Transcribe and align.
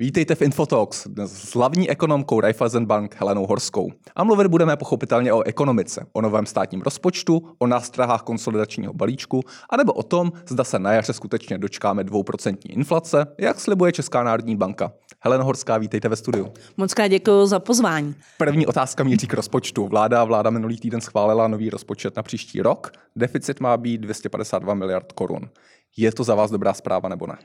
Vítejte 0.00 0.34
v 0.34 0.42
Infotalks 0.42 1.06
s 1.24 1.54
hlavní 1.54 1.90
ekonomkou 1.90 2.40
Raiffeisen 2.40 2.86
Bank 2.86 3.16
Helenou 3.18 3.46
Horskou. 3.46 3.92
A 4.16 4.24
mluvit 4.24 4.46
budeme 4.46 4.76
pochopitelně 4.76 5.32
o 5.32 5.42
ekonomice, 5.42 6.06
o 6.12 6.20
novém 6.20 6.46
státním 6.46 6.82
rozpočtu, 6.82 7.42
o 7.58 7.66
nástrahách 7.66 8.22
konsolidačního 8.22 8.92
balíčku, 8.92 9.40
anebo 9.70 9.92
o 9.92 10.02
tom, 10.02 10.32
zda 10.48 10.64
se 10.64 10.78
na 10.78 10.92
jaře 10.92 11.12
skutečně 11.12 11.58
dočkáme 11.58 12.02
2% 12.02 12.56
inflace, 12.68 13.26
jak 13.38 13.60
slibuje 13.60 13.92
Česká 13.92 14.22
národní 14.22 14.56
banka. 14.56 14.92
Helena 15.20 15.44
Horská, 15.44 15.78
vítejte 15.78 16.08
ve 16.08 16.16
studiu. 16.16 16.52
Moc 16.76 16.94
krát 16.94 17.08
děkuji 17.08 17.46
za 17.46 17.60
pozvání. 17.60 18.14
První 18.38 18.66
otázka 18.66 19.04
míří 19.04 19.26
k 19.26 19.34
rozpočtu. 19.34 19.86
Vláda, 19.86 20.24
vláda 20.24 20.50
minulý 20.50 20.76
týden 20.76 21.00
schválila 21.00 21.48
nový 21.48 21.70
rozpočet 21.70 22.16
na 22.16 22.22
příští 22.22 22.62
rok. 22.62 22.92
Deficit 23.16 23.60
má 23.60 23.76
být 23.76 23.98
252 23.98 24.74
miliard 24.74 25.12
korun. 25.12 25.48
Je 25.96 26.12
to 26.12 26.24
za 26.24 26.34
vás 26.34 26.50
dobrá 26.50 26.74
zpráva 26.74 27.08
nebo 27.08 27.26
ne? 27.26 27.38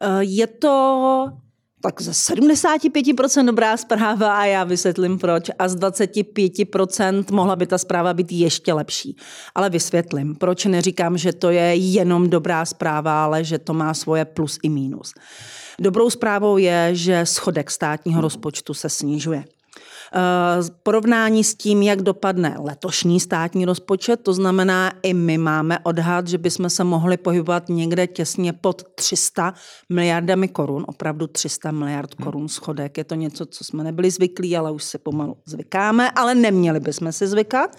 Eh, 0.00 0.18
je 0.20 0.46
to 0.46 1.47
tak 1.80 2.02
ze 2.02 2.10
75% 2.10 3.44
dobrá 3.44 3.76
zpráva 3.76 4.38
a 4.38 4.44
já 4.44 4.64
vysvětlím 4.64 5.18
proč. 5.18 5.50
A 5.58 5.68
z 5.68 5.76
25% 5.76 7.24
mohla 7.32 7.56
by 7.56 7.66
ta 7.66 7.78
zpráva 7.78 8.14
být 8.14 8.32
ještě 8.32 8.72
lepší. 8.72 9.16
Ale 9.54 9.70
vysvětlím, 9.70 10.34
proč 10.34 10.64
neříkám, 10.64 11.18
že 11.18 11.32
to 11.32 11.50
je 11.50 11.74
jenom 11.74 12.30
dobrá 12.30 12.64
zpráva, 12.64 13.24
ale 13.24 13.44
že 13.44 13.58
to 13.58 13.74
má 13.74 13.94
svoje 13.94 14.24
plus 14.24 14.58
i 14.62 14.68
mínus. 14.68 15.14
Dobrou 15.80 16.10
zprávou 16.10 16.56
je, 16.56 16.90
že 16.92 17.26
schodek 17.26 17.70
státního 17.70 18.20
rozpočtu 18.20 18.74
se 18.74 18.88
snižuje. 18.88 19.44
Eh, 20.14 20.62
porovnání 20.82 21.44
s 21.44 21.54
tím, 21.54 21.82
jak 21.82 22.02
dopadne 22.02 22.56
letošní 22.58 23.20
státní 23.20 23.64
rozpočet, 23.64 24.20
to 24.22 24.32
znamená, 24.32 24.92
i 25.02 25.14
my 25.14 25.38
máme 25.38 25.78
odhad, 25.82 26.28
že 26.28 26.38
bychom 26.38 26.70
se 26.70 26.84
mohli 26.84 27.16
pohybovat 27.16 27.68
někde 27.68 28.06
těsně 28.06 28.52
pod 28.52 28.82
300 28.94 29.54
miliardami 29.88 30.48
korun, 30.48 30.84
opravdu 30.88 31.26
300 31.26 31.70
miliard 31.70 32.14
hmm. 32.18 32.24
korun 32.24 32.48
schodek. 32.48 32.98
Je 32.98 33.04
to 33.04 33.14
něco, 33.14 33.46
co 33.46 33.64
jsme 33.64 33.84
nebyli 33.84 34.10
zvyklí, 34.10 34.56
ale 34.56 34.70
už 34.70 34.84
se 34.84 34.98
pomalu 34.98 35.36
zvykáme, 35.46 36.10
ale 36.10 36.34
neměli 36.34 36.80
bychom 36.80 37.12
si 37.12 37.26
zvykat. 37.26 37.76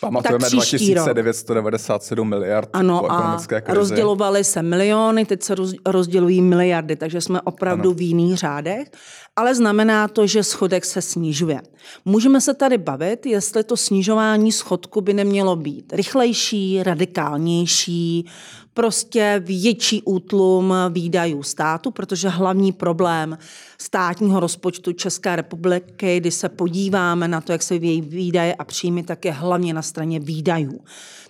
Pamatujeme 0.00 0.50
2997 0.50 2.28
miliard 2.28 2.68
ano, 2.72 3.00
po 3.00 3.06
ekonomické 3.06 3.60
krizi. 3.60 3.76
a 3.76 3.80
rozdělovaly 3.80 4.44
se 4.44 4.62
miliony, 4.62 5.24
teď 5.24 5.42
se 5.42 5.54
rozdělují 5.86 6.42
miliardy, 6.42 6.96
takže 6.96 7.20
jsme 7.20 7.40
opravdu 7.40 7.90
ano. 7.90 7.96
v 7.98 8.02
jiných 8.02 8.36
řádech 8.36 8.88
ale 9.36 9.54
znamená 9.54 10.08
to, 10.08 10.26
že 10.26 10.44
schodek 10.44 10.84
se 10.84 11.02
snižuje. 11.02 11.60
Můžeme 12.04 12.40
se 12.40 12.54
tady 12.54 12.78
bavit, 12.78 13.26
jestli 13.26 13.64
to 13.64 13.76
snižování 13.76 14.52
schodku 14.52 15.00
by 15.00 15.14
nemělo 15.14 15.56
být 15.56 15.92
rychlejší, 15.92 16.82
radikálnější, 16.82 18.26
prostě 18.74 19.42
větší 19.44 20.02
útlum 20.02 20.74
výdajů 20.90 21.42
státu, 21.42 21.90
protože 21.90 22.28
hlavní 22.28 22.72
problém 22.72 23.38
státního 23.78 24.40
rozpočtu 24.40 24.92
České 24.92 25.36
republiky, 25.36 26.20
když 26.20 26.34
se 26.34 26.48
podíváme 26.48 27.28
na 27.28 27.40
to, 27.40 27.52
jak 27.52 27.62
se 27.62 27.74
vyvíjí 27.74 28.00
výdaje 28.00 28.54
a 28.54 28.64
příjmy, 28.64 29.02
tak 29.02 29.24
je 29.24 29.32
hlavně 29.32 29.74
na 29.74 29.82
straně 29.82 30.20
výdajů. 30.20 30.80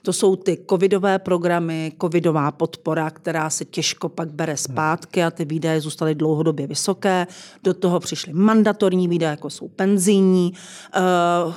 To 0.03 0.13
jsou 0.13 0.37
ty 0.37 0.59
covidové 0.70 1.19
programy, 1.19 1.93
covidová 2.01 2.51
podpora, 2.51 3.11
která 3.11 3.51
se 3.51 3.65
těžko 3.65 4.09
pak 4.09 4.33
bere 4.33 4.57
zpátky 4.57 5.25
a 5.25 5.31
ty 5.31 5.45
výdaje 5.45 5.81
zůstaly 5.81 6.15
dlouhodobě 6.15 6.67
vysoké. 6.67 7.27
Do 7.63 7.75
toho 7.75 8.01
přišly 8.01 8.33
mandatorní 8.33 9.09
výdaje, 9.09 9.31
jako 9.31 9.51
jsou 9.51 9.69
penzijní 9.69 10.53
uh, 10.53 11.03
uh, 11.48 11.55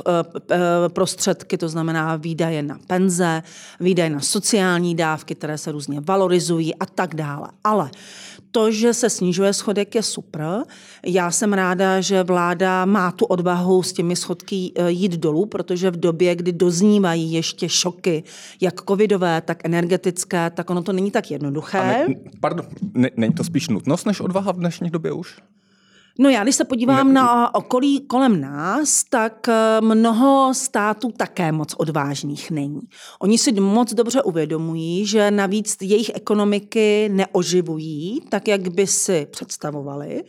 prostředky, 0.88 1.58
to 1.58 1.69
znamená 1.69 2.16
výdaje 2.16 2.63
na 2.63 2.80
penze, 2.88 3.44
výdaje 3.80 4.09
na 4.09 4.19
sociální 4.19 4.95
dávky, 4.95 5.36
které 5.36 5.58
se 5.58 5.72
různě 5.75 5.99
valorizují 5.99 6.75
a 6.75 6.85
tak 6.85 7.15
dále. 7.15 7.47
Ale 7.63 7.91
to, 8.51 8.71
že 8.71 8.93
se 8.93 9.09
snižuje 9.09 9.53
schodek, 9.53 9.95
je 9.95 10.03
super. 10.03 10.63
Já 11.05 11.31
jsem 11.31 11.53
ráda, 11.53 12.01
že 12.01 12.23
vláda 12.23 12.85
má 12.85 13.11
tu 13.11 13.25
odvahu 13.25 13.83
s 13.83 13.93
těmi 13.93 14.15
schodky 14.15 14.71
eh, 14.75 14.91
jít 14.91 15.11
dolů, 15.11 15.45
protože 15.45 15.91
v 15.91 15.99
době, 15.99 16.35
kdy 16.35 16.51
doznívají 16.51 17.33
ještě 17.33 17.69
šoky, 17.69 18.23
jak 18.61 18.81
covidové, 18.88 19.41
tak 19.41 19.66
energetické, 19.66 20.50
tak 20.50 20.69
ono 20.69 20.83
to 20.83 20.94
není 20.94 21.11
tak 21.11 21.31
jednoduché. 21.31 21.83
Ne, 21.83 22.07
pardon, 22.39 22.66
ne, 22.94 23.09
není 23.17 23.33
to 23.33 23.44
spíš 23.44 23.67
nutnost 23.67 24.05
než 24.05 24.19
odvaha 24.19 24.51
v 24.51 24.57
dnešní 24.57 24.89
době 24.89 25.11
už? 25.11 25.35
No 26.19 26.29
já, 26.29 26.43
když 26.43 26.55
se 26.55 26.65
podívám 26.65 27.07
ne... 27.07 27.13
na 27.13 27.55
okolí 27.55 28.07
kolem 28.07 28.41
nás, 28.41 29.03
tak 29.03 29.49
eh, 29.49 29.81
mnoho 29.81 30.53
států 30.53 31.11
také 31.17 31.51
moc 31.51 31.73
odvážných 31.77 32.51
není. 32.51 32.81
Oni 33.19 33.37
si 33.37 33.51
moc 33.51 33.93
dobře 33.93 34.23
uvědomují, 34.23 35.05
že 35.05 35.31
navíc 35.31 35.77
jejich 35.81 36.11
ekonomiky 36.15 37.09
neoživují 37.09 38.21
tak, 38.29 38.47
jak 38.47 38.67
by 38.67 38.87
si 38.87 39.27
představovali. 39.31 40.23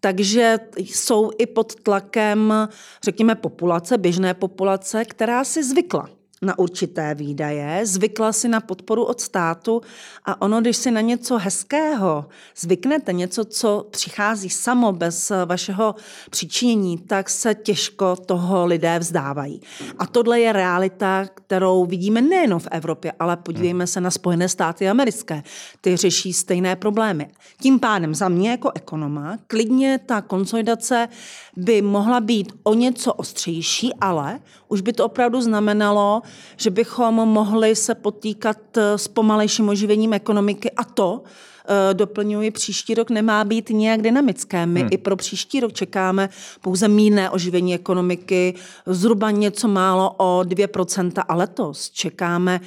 Takže 0.00 0.58
jsou 0.78 1.30
i 1.38 1.46
pod 1.46 1.74
tlakem, 1.74 2.68
řekněme, 3.04 3.34
populace, 3.34 3.98
běžné 3.98 4.34
populace, 4.34 5.04
která 5.04 5.44
si 5.44 5.64
zvykla 5.64 6.08
na 6.42 6.58
určité 6.58 7.14
výdaje, 7.14 7.86
zvykla 7.86 8.32
si 8.32 8.48
na 8.48 8.60
podporu 8.60 9.04
od 9.04 9.20
státu 9.20 9.80
a 10.24 10.42
ono, 10.42 10.60
když 10.60 10.76
si 10.76 10.90
na 10.90 11.00
něco 11.00 11.38
hezkého 11.38 12.26
zvyknete, 12.56 13.12
něco, 13.12 13.44
co 13.44 13.86
přichází 13.90 14.50
samo 14.50 14.92
bez 14.92 15.32
vašeho 15.46 15.94
přičinění, 16.30 16.98
tak 16.98 17.30
se 17.30 17.54
těžko 17.54 18.16
toho 18.16 18.66
lidé 18.66 18.98
vzdávají. 18.98 19.60
A 19.98 20.06
tohle 20.06 20.40
je 20.40 20.52
realita, 20.52 21.26
kterou 21.34 21.86
vidíme 21.86 22.22
nejen 22.22 22.58
v 22.58 22.68
Evropě, 22.70 23.12
ale 23.18 23.36
podívejme 23.36 23.86
se 23.86 24.00
na 24.00 24.10
Spojené 24.10 24.48
státy 24.48 24.88
americké. 24.88 25.42
Ty 25.80 25.96
řeší 25.96 26.32
stejné 26.32 26.76
problémy. 26.76 27.30
Tím 27.60 27.80
pádem 27.80 28.14
za 28.14 28.28
mě 28.28 28.50
jako 28.50 28.70
ekonoma 28.74 29.38
klidně 29.46 30.00
ta 30.06 30.20
konsolidace 30.20 31.08
by 31.56 31.82
mohla 31.82 32.20
být 32.20 32.52
o 32.62 32.74
něco 32.74 33.12
ostřejší, 33.12 33.94
ale 34.00 34.40
už 34.68 34.80
by 34.80 34.92
to 34.92 35.04
opravdu 35.04 35.40
znamenalo, 35.40 36.22
že 36.56 36.70
bychom 36.70 37.14
mohli 37.14 37.76
se 37.76 37.94
potýkat 37.94 38.58
eh, 38.76 38.98
s 38.98 39.08
pomalejším 39.08 39.68
oživením 39.68 40.12
ekonomiky 40.12 40.70
a 40.70 40.84
to, 40.84 41.22
Eh, 41.70 41.94
doplňuji, 41.94 42.50
příští 42.50 42.94
rok 42.94 43.10
nemá 43.10 43.44
být 43.44 43.70
nějak 43.70 44.02
dynamické. 44.02 44.66
My 44.66 44.80
hmm. 44.80 44.88
i 44.92 44.98
pro 44.98 45.16
příští 45.16 45.60
rok 45.60 45.72
čekáme 45.72 46.28
pouze 46.60 46.88
mírné 46.88 47.30
oživení 47.30 47.74
ekonomiky, 47.74 48.54
zhruba 48.86 49.30
něco 49.30 49.68
málo 49.68 50.14
o 50.16 50.40
2% 50.44 51.24
a 51.28 51.34
letos 51.34 51.90
čekáme, 51.90 52.60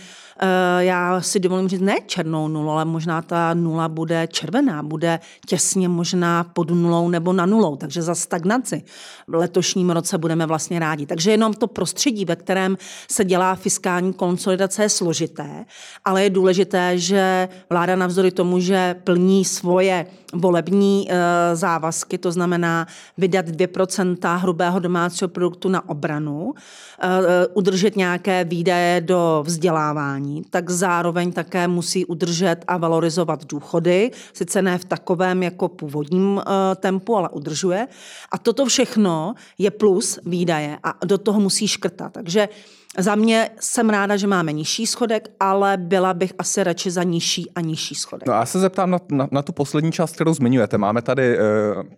já 0.80 1.22
si 1.22 1.40
dovolím 1.40 1.68
říct, 1.68 1.82
ne 1.82 1.96
černou 2.06 2.48
nulu, 2.48 2.70
ale 2.70 2.86
možná 2.86 3.22
ta 3.22 3.54
nula 3.54 3.90
bude 3.90 4.28
červená, 4.28 4.84
bude 4.84 5.20
těsně 5.48 5.90
možná 5.90 6.44
pod 6.44 6.70
nulou 6.70 7.10
nebo 7.10 7.34
na 7.34 7.46
nulou, 7.46 7.76
takže 7.76 8.02
za 8.02 8.16
stagnaci 8.16 8.84
v 9.28 9.34
letošním 9.34 9.90
roce 9.90 10.18
budeme 10.18 10.46
vlastně 10.46 10.80
rádi. 10.80 11.06
Takže 11.06 11.32
jenom 11.32 11.54
to 11.54 11.68
prostředí, 11.68 12.26
ve 12.26 12.36
kterém 12.36 12.78
se 13.12 13.26
dělá 13.26 13.56
fiskální 13.56 14.14
konsolidace, 14.14 14.84
je 14.84 14.90
složité, 14.90 15.66
ale 16.06 16.24
je 16.24 16.30
důležité, 16.30 16.98
že 16.98 17.50
vláda 17.70 17.96
navzdory 17.96 18.32
tomu, 18.32 18.60
že 18.60 18.96
plní 19.04 19.46
svoje 19.46 20.06
volební 20.34 21.08
eh, 21.10 21.56
závazky, 21.56 22.18
to 22.18 22.32
znamená 22.32 22.88
vydat 23.18 23.46
2% 23.46 24.38
hrubého 24.38 24.80
domácího 24.80 25.28
produktu 25.28 25.70
na 25.70 25.90
obranu, 25.90 26.54
eh, 27.02 27.48
udržet 27.54 27.96
nějaké 27.96 28.44
výdaje 28.44 29.02
do 29.02 29.44
vzdělávání, 29.46 30.31
tak 30.50 30.70
zároveň 30.70 31.32
také 31.32 31.68
musí 31.68 32.06
udržet 32.06 32.58
a 32.68 32.78
valorizovat 32.78 33.46
důchody, 33.46 34.12
sice 34.34 34.62
ne 34.62 34.78
v 34.78 34.86
takovém 34.86 35.44
jako 35.44 35.68
původním 35.68 36.42
eh, 36.42 36.76
tempu, 36.76 37.16
ale 37.16 37.30
udržuje. 37.30 37.88
A 38.32 38.38
toto 38.38 38.66
všechno 38.66 39.34
je 39.58 39.72
plus 39.72 40.20
výdaje 40.26 40.78
a 40.84 41.06
do 41.06 41.18
toho 41.18 41.40
musí 41.40 41.68
škrtat. 41.68 42.14
Takže 42.14 42.50
za 42.98 43.16
mě 43.16 43.50
jsem 43.60 43.90
ráda, 43.90 44.18
že 44.18 44.28
máme 44.28 44.52
nižší 44.52 44.88
schodek, 44.88 45.30
ale 45.40 45.78
byla 45.78 46.14
bych 46.14 46.34
asi 46.38 46.64
radši 46.64 46.92
za 46.92 47.04
nižší 47.04 47.52
a 47.56 47.62
nižší 47.62 47.96
schodek. 47.96 48.28
No 48.28 48.34
a 48.34 48.40
já 48.40 48.46
se 48.46 48.60
zeptám 48.60 48.92
na, 48.92 49.00
na, 49.12 49.28
na 49.32 49.42
tu 49.42 49.52
poslední 49.52 49.92
část, 49.92 50.12
kterou 50.12 50.34
zmiňujete. 50.34 50.78
Máme 50.78 51.02
tady 51.02 51.38
uh, 51.38 51.44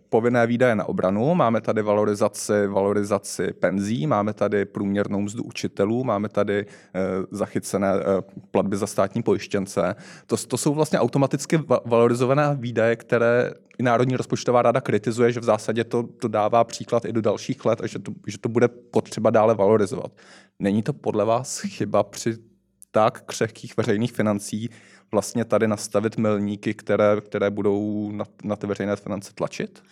povinné 0.10 0.48
výdaje 0.48 0.76
na 0.76 0.86
obranu, 0.86 1.36
máme 1.36 1.62
tady 1.62 1.82
valorizaci, 1.82 2.68
valorizaci 2.68 3.54
penzí, 3.54 4.08
máme 4.08 4.34
tady 4.34 4.66
průměrnou 4.66 5.22
mzdu 5.22 5.44
učitelů, 5.44 6.04
máme 6.04 6.30
tady 6.30 6.66
uh, 6.66 7.02
zachycené 7.32 7.94
uh, 7.94 8.02
platby 8.52 8.78
za 8.78 8.88
státní 8.88 9.24
pojištěnce. 9.24 9.96
To, 10.28 10.38
to 10.38 10.58
jsou 10.58 10.74
vlastně 10.74 11.00
automaticky 11.00 11.60
valorizované 11.86 12.58
výdaje, 12.60 12.96
které 12.96 13.54
i 13.80 13.84
Národní 13.84 14.16
rozpočtová 14.16 14.62
rada 14.62 14.82
kritizuje, 14.82 15.32
že 15.32 15.40
v 15.40 15.44
zásadě 15.44 15.84
to, 15.84 16.04
to 16.04 16.28
dává 16.28 16.64
příklad 16.64 17.06
i 17.06 17.14
do 17.14 17.22
dalších 17.22 17.66
let 17.66 17.82
a 17.82 17.88
že 17.88 18.00
to, 18.00 18.12
že 18.28 18.38
to 18.38 18.50
bude 18.50 18.68
potřeba 18.68 19.30
dále 19.30 19.56
valorizovat. 19.56 20.12
Není 20.60 20.84
to 20.84 20.94
podle 20.94 21.26
vás 21.26 21.60
chyba 21.60 22.04
při 22.04 22.38
tak 22.92 23.22
křehkých 23.26 23.78
veřejných 23.78 24.12
financí 24.12 24.70
vlastně 25.12 25.46
tady 25.46 25.68
nastavit 25.68 26.18
milníky, 26.18 26.74
které, 26.74 27.22
které 27.22 27.50
budou 27.50 28.12
na, 28.12 28.26
na 28.44 28.56
ty 28.56 28.68
veřejné 28.68 28.96
finance 28.96 29.34
tlačit? 29.34 29.84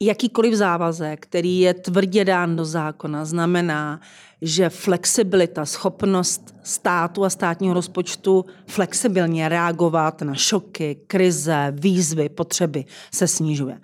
Jakýkoliv 0.00 0.54
závazek, 0.54 1.20
který 1.20 1.60
je 1.60 1.74
tvrdě 1.74 2.24
dán 2.24 2.56
do 2.56 2.64
zákona, 2.64 3.24
znamená, 3.24 4.00
že 4.42 4.68
flexibilita, 4.68 5.64
schopnost 5.64 6.54
státu 6.62 7.24
a 7.24 7.30
státního 7.30 7.74
rozpočtu 7.74 8.44
flexibilně 8.66 9.48
reagovat 9.48 10.22
na 10.22 10.34
šoky, 10.34 10.96
krize, 11.06 11.72
výzvy, 11.76 12.28
potřeby 12.28 12.84
se 13.14 13.28
snižuje. 13.28 13.80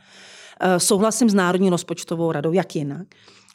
Eh, 0.60 0.80
souhlasím 0.80 1.30
s 1.30 1.34
Národní 1.34 1.70
rozpočtovou 1.70 2.32
radou, 2.32 2.52
jak 2.52 2.76
jinak 2.76 3.06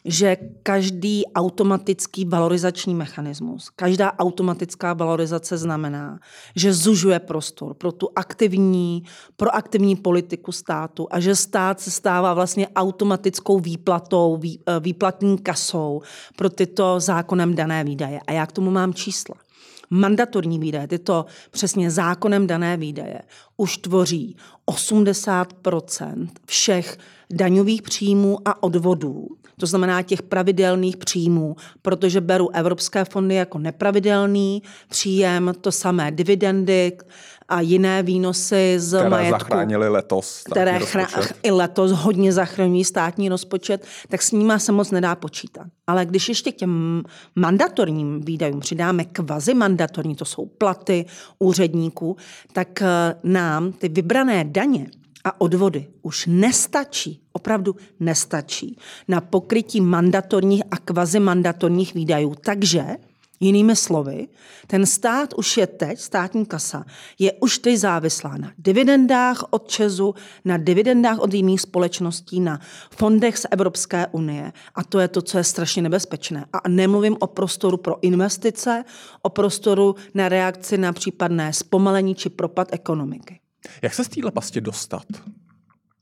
že 0.08 0.38
každý 0.64 1.26
automatický 1.36 2.26
valorizační 2.26 2.96
mechanismus, 2.96 3.70
každá 3.76 4.14
automatická 4.20 4.94
valorizace 4.94 5.58
znamená, 5.58 6.20
že 6.56 6.74
zužuje 6.74 7.20
prostor 7.20 7.74
pro 7.74 7.92
tu 7.92 8.10
aktivní, 8.16 9.04
proaktivní 9.36 9.96
politiku 9.96 10.52
státu 10.52 11.08
a 11.12 11.20
že 11.20 11.36
stát 11.36 11.80
se 11.80 11.92
stává 11.92 12.34
vlastně 12.34 12.68
automatickou 12.68 13.60
výplatou, 13.60 14.40
eh, 14.44 14.80
výplatní 14.80 15.38
kasou 15.38 16.02
pro 16.36 16.50
tyto 16.50 17.00
zákonem 17.00 17.56
dané 17.56 17.84
výdaje. 17.84 18.20
A 18.28 18.32
já 18.32 18.46
k 18.46 18.52
tomu 18.52 18.72
mám 18.72 18.94
čísla 18.94 19.36
mandatorní 19.90 20.60
výdaje, 20.60 20.88
tyto 20.88 21.26
přesně 21.52 21.92
zákonem 21.92 22.48
dané 22.48 22.78
výdaje, 22.78 23.22
už 23.58 23.78
tvoří 23.78 24.38
80% 24.66 26.28
všech 26.46 26.98
daňových 27.30 27.82
příjmů 27.82 28.38
a 28.46 28.64
odvodů, 28.64 29.28
to 29.60 29.66
znamená 29.66 30.02
těch 30.02 30.22
pravidelných 30.22 30.98
příjmů, 30.98 31.56
protože 31.82 32.22
beru 32.22 32.56
evropské 32.56 33.06
fondy 33.06 33.36
jako 33.36 33.58
nepravidelný 33.58 34.64
příjem, 34.90 35.54
to 35.62 35.72
samé 35.72 36.12
dividendy 36.12 36.98
a 37.50 37.62
jiné 37.62 38.04
výnosy 38.04 38.76
z 38.78 38.98
které 38.98 39.10
majetku. 39.10 39.40
zachránili 39.40 39.90
letos. 39.90 40.44
Které 40.52 40.78
chra- 40.78 41.34
i 41.44 41.52
letos 41.52 41.92
hodně 41.92 42.34
zachraňují 42.34 42.84
státní 42.84 43.30
rozpočet, 43.30 43.86
tak 44.10 44.22
s 44.22 44.32
nimi 44.32 44.54
se 44.58 44.72
moc 44.72 44.92
nedá 44.92 45.16
počítat. 45.16 45.68
Ale 45.88 46.06
když 46.06 46.30
ještě 46.30 46.52
k 46.52 46.56
těm 46.56 47.04
mandatorním 47.36 48.22
výdajům 48.22 48.60
přidáme 48.60 49.06
kvazi 49.06 49.54
mandatorní, 49.54 50.16
to 50.16 50.26
jsou 50.26 50.46
platy 50.46 51.06
úředníků, 51.40 52.18
tak 52.54 52.82
eh, 52.82 53.16
nám 53.24 53.72
ty 53.72 53.90
vybrané 53.90 54.44
daně 54.44 54.88
a 55.28 55.42
odvody 55.42 55.88
už 56.02 56.26
nestačí, 56.28 57.22
opravdu 57.32 57.76
nestačí 58.00 58.78
na 59.08 59.22
pokrytí 59.22 59.82
mandatorních 59.82 60.64
a 60.72 60.78
kvazimandatorních 60.78 61.94
výdajů. 61.94 62.36
Takže 62.36 62.86
Jinými 63.40 63.76
slovy, 63.76 64.28
ten 64.68 64.86
stát 64.86 65.34
už 65.34 65.58
je 65.58 65.68
teď, 65.68 66.00
státní 66.00 66.46
kasa, 66.46 66.86
je 67.20 67.34
už 67.34 67.60
teď 67.60 67.78
závislá 67.78 68.38
na 68.38 68.52
dividendách 68.58 69.44
od 69.50 69.68
Česu, 69.68 70.16
na 70.46 70.58
dividendách 70.58 71.20
od 71.20 71.34
jiných 71.34 71.62
společností, 71.62 72.40
na 72.40 72.60
fondech 72.92 73.38
z 73.38 73.46
Evropské 73.52 74.08
unie. 74.08 74.54
A 74.76 74.84
to 74.84 75.00
je 75.00 75.08
to, 75.08 75.22
co 75.22 75.38
je 75.38 75.44
strašně 75.44 75.82
nebezpečné. 75.82 76.46
A 76.54 76.70
nemluvím 76.70 77.18
o 77.20 77.28
prostoru 77.28 77.78
pro 77.78 78.04
investice, 78.04 78.84
o 79.22 79.30
prostoru 79.30 79.96
na 80.14 80.30
reakci 80.30 80.78
na 80.78 80.94
případné 80.94 81.54
zpomalení 81.54 82.16
či 82.16 82.30
propad 82.30 82.68
ekonomiky. 82.72 83.40
Jak 83.82 83.94
se 83.94 84.04
z 84.04 84.08
téhle 84.08 84.32
pasti 84.32 84.62
dostat? 84.62 85.06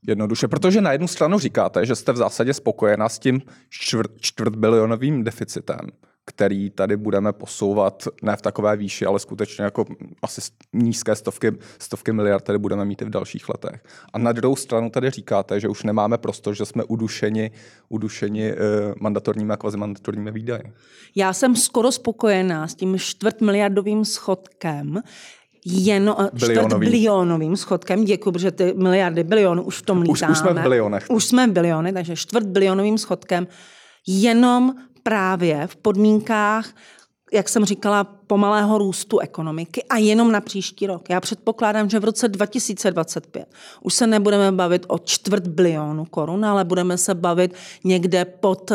Jednoduše, 0.06 0.48
protože 0.48 0.80
na 0.80 0.92
jednu 0.92 1.08
stranu 1.08 1.38
říkáte, 1.38 1.86
že 1.86 1.94
jste 1.94 2.12
v 2.12 2.16
zásadě 2.16 2.54
spokojena 2.54 3.08
s 3.08 3.18
tím 3.18 3.42
čtvrt, 3.68 4.10
čtvrtbilionovým 4.20 5.24
deficitem, 5.24 5.78
který 6.24 6.70
tady 6.70 6.96
budeme 6.96 7.32
posouvat 7.32 8.08
ne 8.22 8.36
v 8.36 8.42
takové 8.42 8.76
výši, 8.76 9.06
ale 9.06 9.18
skutečně 9.18 9.64
jako 9.64 9.84
asi 10.22 10.40
nízké 10.72 11.14
stovky, 11.14 11.52
stovky 11.78 12.12
miliard 12.12 12.44
tady 12.44 12.58
budeme 12.58 12.84
mít 12.84 13.02
i 13.02 13.04
v 13.04 13.10
dalších 13.10 13.48
letech. 13.48 13.82
A 14.12 14.18
na 14.18 14.32
druhou 14.32 14.56
stranu 14.56 14.90
tady 14.90 15.10
říkáte, 15.10 15.60
že 15.60 15.68
už 15.68 15.82
nemáme 15.82 16.18
prostor, 16.18 16.54
že 16.54 16.64
jsme 16.64 16.84
udušeni, 16.84 17.50
udušeni 17.88 18.50
eh, 18.50 18.56
mandatorními 19.00 19.52
a 19.52 19.56
kvazimandatorními 19.56 20.30
výdaji. 20.30 20.72
Já 21.16 21.32
jsem 21.32 21.56
skoro 21.56 21.92
spokojená 21.92 22.68
s 22.68 22.74
tím 22.74 22.98
čtvrtmiliardovým 22.98 24.04
schodkem, 24.04 25.02
jen 25.68 26.14
čtvrt 26.36 26.72
bilionovým 26.78 27.56
schodkem. 27.56 28.04
Děkuji, 28.04 28.32
protože 28.32 28.50
ty 28.50 28.74
miliardy 28.76 29.24
bilionů 29.24 29.62
už 29.62 29.76
v 29.78 29.82
tom 29.82 30.02
lítáme. 30.02 30.32
Už, 30.32 30.38
už 30.38 30.38
jsme 30.38 30.54
v 30.54 30.62
bilionech. 30.62 31.06
Už 31.10 31.24
jsme 31.24 31.46
v 31.46 31.50
biliony, 31.50 31.92
takže 31.92 32.16
čtvrt 32.16 32.46
bilionovým 32.46 32.98
schodkem 32.98 33.46
jenom 34.06 34.74
právě 35.02 35.66
v 35.66 35.76
podmínkách, 35.76 36.70
jak 37.32 37.48
jsem 37.48 37.64
říkala, 37.64 38.04
pomalého 38.26 38.78
růstu 38.78 39.18
ekonomiky 39.18 39.84
a 39.84 39.96
jenom 39.96 40.32
na 40.32 40.40
příští 40.40 40.86
rok. 40.86 41.10
Já 41.10 41.20
předpokládám, 41.20 41.90
že 41.90 42.00
v 42.00 42.04
roce 42.04 42.28
2025 42.28 43.48
už 43.82 43.94
se 43.94 44.06
nebudeme 44.06 44.52
bavit 44.52 44.86
o 44.88 44.98
čtvrt 44.98 45.46
bilionu 45.46 46.04
korun, 46.04 46.44
ale 46.44 46.64
budeme 46.64 46.98
se 46.98 47.14
bavit 47.14 47.54
někde 47.84 48.24
pod 48.24 48.70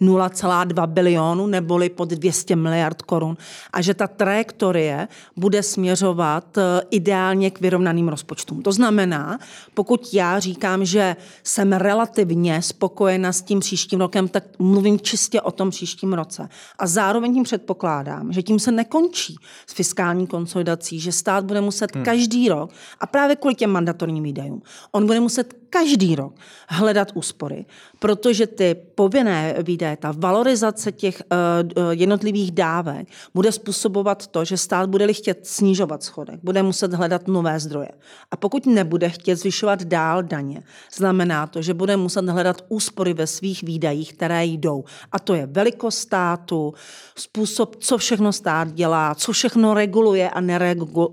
0,2 0.00 0.84
eh, 0.84 0.86
bilionu 0.86 1.46
neboli 1.46 1.88
pod 1.88 2.08
200 2.08 2.56
miliard 2.56 3.02
korun 3.02 3.36
a 3.72 3.80
že 3.80 3.94
ta 3.94 4.06
trajektorie 4.06 5.08
bude 5.36 5.62
směřovat 5.62 6.58
eh, 6.58 6.62
ideálně 6.90 7.50
k 7.50 7.60
vyrovnaným 7.60 8.08
rozpočtům. 8.08 8.62
To 8.62 8.72
znamená, 8.72 9.38
pokud 9.74 10.14
já 10.14 10.38
říkám, 10.38 10.84
že 10.84 11.16
jsem 11.44 11.72
relativně 11.72 12.62
spokojena 12.62 13.32
s 13.32 13.42
tím 13.42 13.60
příštím 13.60 14.00
rokem, 14.00 14.28
tak 14.28 14.44
mluvím 14.58 15.00
čistě 15.00 15.40
o 15.40 15.50
tom 15.50 15.70
příštím 15.70 16.12
roce. 16.12 16.48
A 16.78 16.86
zároveň 16.86 17.34
tím 17.34 17.42
předpokládám, 17.42 18.32
že 18.32 18.42
tím 18.42 18.58
se 18.58 18.72
ne 18.72 18.84
nekončí 18.90 19.36
s 19.66 19.72
fiskální 19.72 20.26
konsolidací, 20.26 21.00
že 21.00 21.12
stát 21.12 21.44
bude 21.44 21.60
muset 21.60 21.94
hmm. 21.94 22.04
každý 22.04 22.48
rok, 22.48 22.70
a 23.00 23.06
právě 23.06 23.36
kvůli 23.36 23.54
těm 23.54 23.70
mandatorním 23.70 24.24
výdajům, 24.24 24.62
on 24.92 25.06
bude 25.06 25.20
muset 25.20 25.54
každý 25.70 26.14
rok 26.14 26.34
hledat 26.68 27.08
úspory, 27.14 27.64
protože 28.00 28.46
ty 28.46 28.76
povinné 28.94 29.54
výdaje, 29.62 29.96
ta 29.96 30.12
valorizace 30.16 30.92
těch 30.92 31.22
uh, 31.32 31.90
jednotlivých 31.90 32.52
dávek 32.52 33.08
bude 33.34 33.52
způsobovat 33.52 34.26
to, 34.26 34.44
že 34.44 34.56
stát 34.56 34.90
bude 34.90 35.12
chtět 35.12 35.46
snižovat 35.46 36.02
schodek, 36.02 36.40
bude 36.42 36.62
muset 36.62 36.94
hledat 36.94 37.28
nové 37.28 37.60
zdroje. 37.60 37.88
A 38.30 38.36
pokud 38.36 38.66
nebude 38.66 39.08
chtět 39.08 39.36
zvyšovat 39.36 39.82
dál 39.82 40.22
daně, 40.22 40.62
znamená 40.94 41.46
to, 41.46 41.62
že 41.62 41.74
bude 41.74 41.96
muset 41.96 42.28
hledat 42.28 42.64
úspory 42.68 43.14
ve 43.14 43.26
svých 43.26 43.62
výdajích, 43.62 44.12
které 44.12 44.46
jdou. 44.46 44.84
A 45.12 45.18
to 45.18 45.34
je 45.34 45.46
velikost 45.46 45.98
státu, 45.98 46.74
způsob, 47.16 47.76
co 47.76 47.98
všechno 47.98 48.32
stát 48.32 48.72
dělá, 48.72 49.14
co 49.14 49.32
všechno 49.32 49.74
reguluje 49.74 50.30
a 50.30 50.40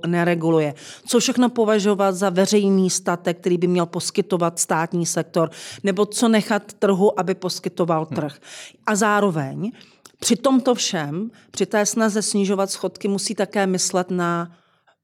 nereguluje, 0.07 0.73
co 1.05 1.19
všechno 1.19 1.49
považovat 1.49 2.15
za 2.15 2.29
veřejný 2.29 2.89
statek, 2.89 3.39
který 3.39 3.57
by 3.57 3.67
měl 3.67 3.85
poskytovat 3.85 4.59
státní 4.59 5.05
sektor, 5.05 5.49
nebo 5.83 6.05
co 6.05 6.27
nechat 6.27 6.76
trhu, 6.79 7.19
aby 7.19 7.35
poskytoval 7.35 8.07
hm. 8.11 8.15
trh. 8.15 8.37
A 8.85 8.95
zároveň 8.95 9.71
při 10.19 10.35
tomto 10.35 10.75
všem, 10.75 11.31
při 11.51 11.65
té 11.65 11.85
snaze 11.85 12.21
snižovat 12.21 12.71
schodky, 12.71 13.07
musí 13.07 13.35
také 13.35 13.67
myslet 13.67 14.11
na 14.11 14.51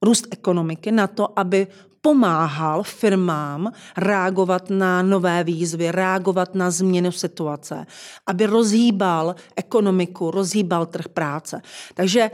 růst 0.01 0.27
ekonomiky, 0.31 0.91
na 0.91 1.07
to, 1.07 1.39
aby 1.39 1.67
pomáhal 2.05 2.83
firmám 2.83 3.71
reagovat 3.97 4.69
na 4.69 5.01
nové 5.01 5.43
výzvy, 5.43 5.91
reagovat 5.91 6.55
na 6.55 6.71
změnu 6.71 7.11
situace, 7.11 7.85
aby 8.27 8.45
rozhýbal 8.45 9.35
ekonomiku, 9.55 10.31
rozhýbal 10.31 10.85
trh 10.85 11.07
práce. 11.07 11.61
Takže 11.93 12.21
eh, 12.21 12.31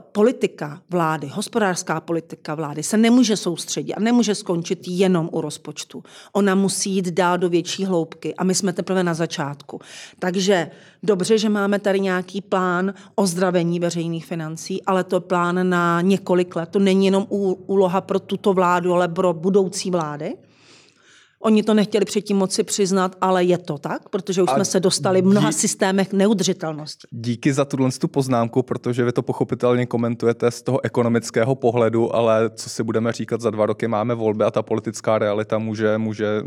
politika 0.00 0.82
vlády, 0.90 1.26
hospodářská 1.26 2.00
politika 2.00 2.54
vlády 2.54 2.82
se 2.82 2.96
nemůže 2.96 3.36
soustředit 3.36 3.94
a 3.94 4.00
nemůže 4.00 4.34
skončit 4.34 4.88
jenom 4.88 5.28
u 5.32 5.40
rozpočtu. 5.40 6.04
Ona 6.32 6.54
musí 6.54 6.90
jít 6.90 7.08
dál 7.08 7.38
do 7.38 7.48
větší 7.48 7.84
hloubky 7.84 8.34
a 8.34 8.44
my 8.44 8.54
jsme 8.54 8.72
teprve 8.72 9.04
na 9.04 9.14
začátku. 9.14 9.80
Takže 10.18 10.70
dobře, 11.02 11.38
že 11.38 11.48
máme 11.48 11.78
tady 11.78 12.00
nějaký 12.00 12.40
plán 12.40 12.94
ozdravení 13.14 13.80
veřejných 13.80 14.26
financí, 14.26 14.82
ale 14.82 15.04
to 15.04 15.16
je 15.16 15.20
plán 15.20 15.68
na 15.68 16.00
několik 16.00 16.56
let. 16.56 16.68
To 16.68 16.78
není 16.78 17.06
jenom 17.06 17.26
úloha 17.66 18.00
pro 18.00 18.18
tuto 18.18 18.52
vládu, 18.52 18.91
ale 18.94 19.08
pro 19.08 19.32
budoucí 19.32 19.90
vlády. 19.90 20.34
Oni 21.44 21.62
to 21.62 21.74
nechtěli 21.74 22.04
předtím 22.04 22.36
moci 22.36 22.62
přiznat, 22.62 23.16
ale 23.20 23.44
je 23.44 23.58
to 23.58 23.78
tak, 23.78 24.08
protože 24.08 24.42
už 24.42 24.48
a 24.48 24.54
jsme 24.54 24.64
se 24.64 24.80
dostali 24.80 25.22
v 25.22 25.26
mnoha 25.26 25.50
dí... 25.50 25.52
systémech 25.52 26.12
neudržitelnosti. 26.12 27.06
Díky 27.10 27.52
za 27.52 27.64
tuhle 27.64 27.90
tu 27.92 28.08
poznámku, 28.08 28.62
protože 28.62 29.04
vy 29.04 29.12
to 29.12 29.22
pochopitelně 29.22 29.86
komentujete 29.86 30.50
z 30.50 30.62
toho 30.62 30.84
ekonomického 30.84 31.54
pohledu, 31.54 32.16
ale 32.16 32.50
co 32.54 32.70
si 32.70 32.82
budeme 32.82 33.12
říkat, 33.12 33.40
za 33.40 33.50
dva 33.50 33.66
roky 33.66 33.88
máme 33.88 34.14
volby 34.14 34.44
a 34.44 34.50
ta 34.50 34.62
politická 34.62 35.18
realita 35.18 35.58
může, 35.58 35.98
může 35.98 36.42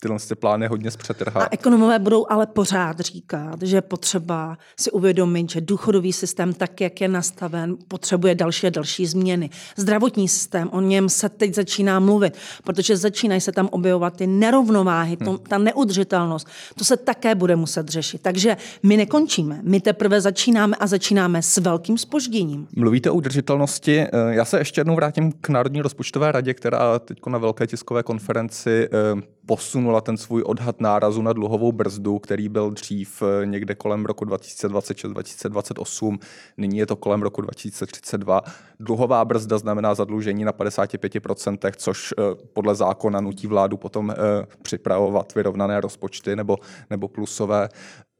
tyhle 0.00 0.18
ty 0.28 0.34
plány 0.34 0.66
hodně 0.66 0.90
zpřetrhat. 0.90 1.42
A 1.42 1.48
ekonomové 1.50 1.98
budou 1.98 2.26
ale 2.28 2.46
pořád 2.46 3.00
říkat, 3.00 3.62
že 3.62 3.76
je 3.76 3.82
potřeba 3.82 4.58
si 4.80 4.90
uvědomit, 4.90 5.50
že 5.50 5.60
důchodový 5.60 6.12
systém, 6.12 6.52
tak 6.52 6.80
jak 6.80 7.00
je 7.00 7.08
nastaven, 7.08 7.76
potřebuje 7.88 8.34
další 8.34 8.66
a 8.66 8.70
další 8.70 9.06
změny. 9.06 9.50
Zdravotní 9.76 10.28
systém, 10.28 10.68
o 10.72 10.80
něm 10.80 11.08
se 11.08 11.28
teď 11.28 11.54
začíná 11.54 12.00
mluvit, 12.00 12.36
protože 12.64 12.96
začínají 12.96 13.40
se 13.40 13.52
tam 13.52 13.68
objevovat 13.72 14.16
ty 14.16 14.26
nerovnováhy, 14.26 15.16
to, 15.16 15.38
ta 15.38 15.58
neudržitelnost. 15.58 16.48
To 16.78 16.84
se 16.84 16.96
také 16.96 17.34
bude 17.34 17.56
muset 17.56 17.88
řešit. 17.88 18.22
Takže 18.22 18.56
my 18.82 18.96
nekončíme, 18.96 19.60
my 19.62 19.80
teprve 19.80 20.20
začínáme 20.20 20.76
a 20.76 20.86
začínáme 20.86 21.42
s 21.42 21.56
velkým 21.56 21.98
spožděním. 21.98 22.68
Mluvíte 22.76 23.10
o 23.10 23.14
udržitelnosti. 23.14 24.00
Eh, 24.00 24.08
já 24.30 24.44
se 24.44 24.58
ještě 24.58 24.80
jednou 24.80 24.94
vrátím 24.94 25.32
k 25.32 25.48
Národní 25.48 25.80
rozpočtové 25.82 26.32
radě, 26.32 26.54
která 26.54 26.98
teď 26.98 27.18
na 27.26 27.38
velké 27.38 27.66
tiskové 27.66 28.02
konferenci 28.02 28.88
eh, 28.92 29.39
posunula 29.46 30.00
ten 30.00 30.16
svůj 30.16 30.42
odhad 30.46 30.80
nárazu 30.80 31.22
na 31.22 31.32
dluhovou 31.32 31.72
brzdu, 31.72 32.18
který 32.18 32.48
byl 32.48 32.70
dřív 32.70 33.22
eh, 33.22 33.46
někde 33.46 33.74
kolem 33.74 34.04
roku 34.04 34.24
2026-2028, 34.24 36.18
nyní 36.56 36.78
je 36.78 36.86
to 36.86 36.96
kolem 36.96 37.22
roku 37.22 37.40
2032. 37.40 38.40
Dluhová 38.80 39.24
brzda 39.24 39.58
znamená 39.58 39.94
zadlužení 39.94 40.44
na 40.44 40.52
55%, 40.52 41.72
což 41.76 42.14
eh, 42.18 42.22
podle 42.52 42.74
zákona 42.74 43.20
nutí 43.20 43.46
vládu 43.46 43.76
potom 43.76 44.14
připravovat 44.62 45.34
vyrovnané 45.34 45.80
rozpočty 45.80 46.36
nebo, 46.36 46.56
nebo 46.90 47.08
plusové. 47.08 47.68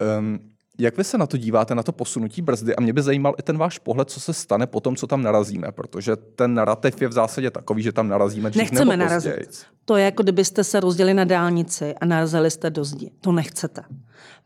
Ehm, 0.01 0.39
jak 0.83 0.97
vy 0.97 1.05
se 1.05 1.19
na 1.19 1.27
to 1.27 1.37
díváte, 1.37 1.75
na 1.75 1.83
to 1.83 1.93
posunutí 1.93 2.43
brzdy? 2.43 2.77
A 2.77 2.81
mě 2.81 2.93
by 2.93 3.03
zajímal 3.03 3.35
i 3.39 3.43
ten 3.43 3.59
váš 3.59 3.79
pohled, 3.79 4.11
co 4.11 4.21
se 4.21 4.33
stane 4.33 4.67
po 4.67 4.81
tom, 4.81 4.97
co 4.97 5.07
tam 5.07 5.23
narazíme, 5.23 5.73
protože 5.73 6.17
ten 6.17 6.55
narrativ 6.55 7.03
je 7.03 7.09
v 7.09 7.13
zásadě 7.13 7.51
takový, 7.51 7.83
že 7.83 7.93
tam 7.93 8.09
narazíme 8.09 8.51
dřív 8.51 8.63
Nechceme 8.63 8.97
nebo 8.97 9.05
narazit. 9.05 9.67
To 9.85 9.97
je 9.97 10.05
jako 10.05 10.23
kdybyste 10.23 10.65
se 10.65 10.81
rozdělili 10.81 11.15
na 11.15 11.25
dálnici 11.25 11.95
a 11.95 12.07
narazili 12.07 12.51
jste 12.51 12.71
do 12.71 12.85
zdi. 12.85 13.11
To 13.21 13.33
nechcete. 13.33 13.83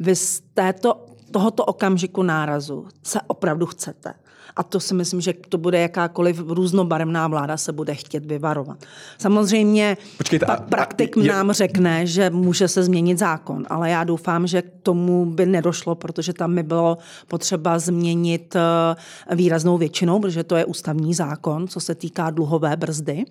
Vy 0.01 0.17
z 0.17 0.41
této, 0.55 1.07
tohoto 1.31 1.65
okamžiku 1.65 2.23
nárazu 2.23 2.87
se 3.03 3.21
opravdu 3.27 3.67
chcete. 3.67 4.15
A 4.57 4.63
to 4.63 4.81
si 4.81 4.95
myslím, 4.95 5.21
že 5.21 5.35
to 5.49 5.59
bude 5.59 5.81
jakákoliv 5.81 6.43
různobarevná 6.47 7.29
vláda 7.29 7.57
se 7.57 7.73
bude 7.73 7.95
chtět 7.95 8.27
vyvarovat. 8.27 8.79
Samozřejmě 9.19 9.97
Počkejte, 10.17 10.47
pak 10.47 10.61
a, 10.61 10.63
praktik 10.63 11.17
a, 11.17 11.21
je... 11.21 11.29
nám 11.29 11.53
řekne, 11.53 12.07
že 12.07 12.31
může 12.31 12.69
se 12.69 12.83
změnit 12.83 13.19
zákon, 13.19 13.67
ale 13.71 13.91
já 13.91 14.05
doufám, 14.05 14.47
že 14.47 14.63
k 14.63 14.71
tomu 14.83 15.27
by 15.27 15.47
nedošlo, 15.47 15.95
protože 15.95 16.33
tam 16.33 16.55
by 16.55 16.63
bylo 16.63 16.99
potřeba 17.29 17.79
změnit 17.79 18.57
eh, 18.57 19.35
výraznou 19.35 19.79
většinou, 19.79 20.21
protože 20.21 20.45
to 20.45 20.57
je 20.57 20.65
ústavní 20.65 21.15
zákon, 21.15 21.69
co 21.69 21.81
se 21.81 21.95
týká 21.95 22.31
dluhové 22.31 22.77
brzdy. 22.77 23.25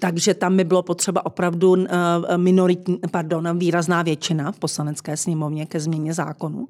Takže 0.00 0.34
tam 0.34 0.56
by 0.56 0.64
bylo 0.64 0.82
potřeba 0.82 1.26
opravdu 1.26 1.76
eh, 1.76 2.38
minoritní, 2.38 2.98
pardon, 3.10 3.58
výrazná 3.58 4.02
většina 4.02 4.52
v 4.52 4.58
poslanecké 4.58 5.16
sněmovně 5.16 5.66
ke 5.66 5.80
změně 5.80 6.14
zákonu. 6.14 6.68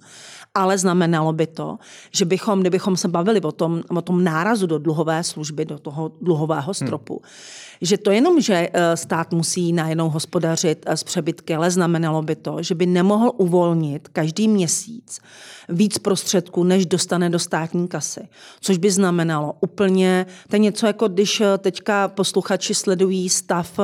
Ale 0.55 0.79
znamenalo 0.79 1.33
by 1.33 1.47
to, 1.47 1.79
že 2.13 2.25
bychom, 2.25 2.61
kdybychom 2.61 2.97
se 2.97 3.09
bavili 3.09 3.41
o 3.41 3.53
tom, 3.53 3.83
o 3.91 4.03
tom 4.03 4.25
nárazu 4.25 4.67
do 4.67 4.79
dluhové 4.79 5.25
služby, 5.25 5.65
do 5.65 5.79
toho 5.79 6.13
dluhového 6.21 6.75
stropu, 6.75 7.21
hmm 7.23 7.65
že 7.85 7.99
to 7.99 8.11
jenom, 8.11 8.41
že 8.41 8.69
eh, 8.73 8.97
stát 8.97 9.33
musí 9.33 9.73
najednou 9.73 10.11
hospodařit 10.11 10.85
eh, 10.87 10.97
s 10.97 11.05
přebytky, 11.05 11.55
ale 11.55 11.71
znamenalo 11.71 12.23
by 12.23 12.37
to, 12.37 12.63
že 12.63 12.75
by 12.75 12.87
nemohl 12.87 13.33
uvolnit 13.37 14.09
každý 14.09 14.49
měsíc 14.49 15.21
víc 15.69 15.99
prostředků, 15.99 16.65
než 16.65 16.87
dostane 16.87 17.31
do 17.31 17.39
státní 17.39 17.89
kasy. 17.89 18.29
Což 18.61 18.79
by 18.79 18.91
znamenalo 18.91 19.55
úplně, 19.61 20.27
to 20.49 20.57
je 20.57 20.61
něco 20.61 20.87
jako 20.87 21.09
když 21.09 21.41
eh, 21.41 21.59
teďka 21.59 22.09
posluchači 22.09 22.75
sledují 22.75 23.29
stav 23.29 23.81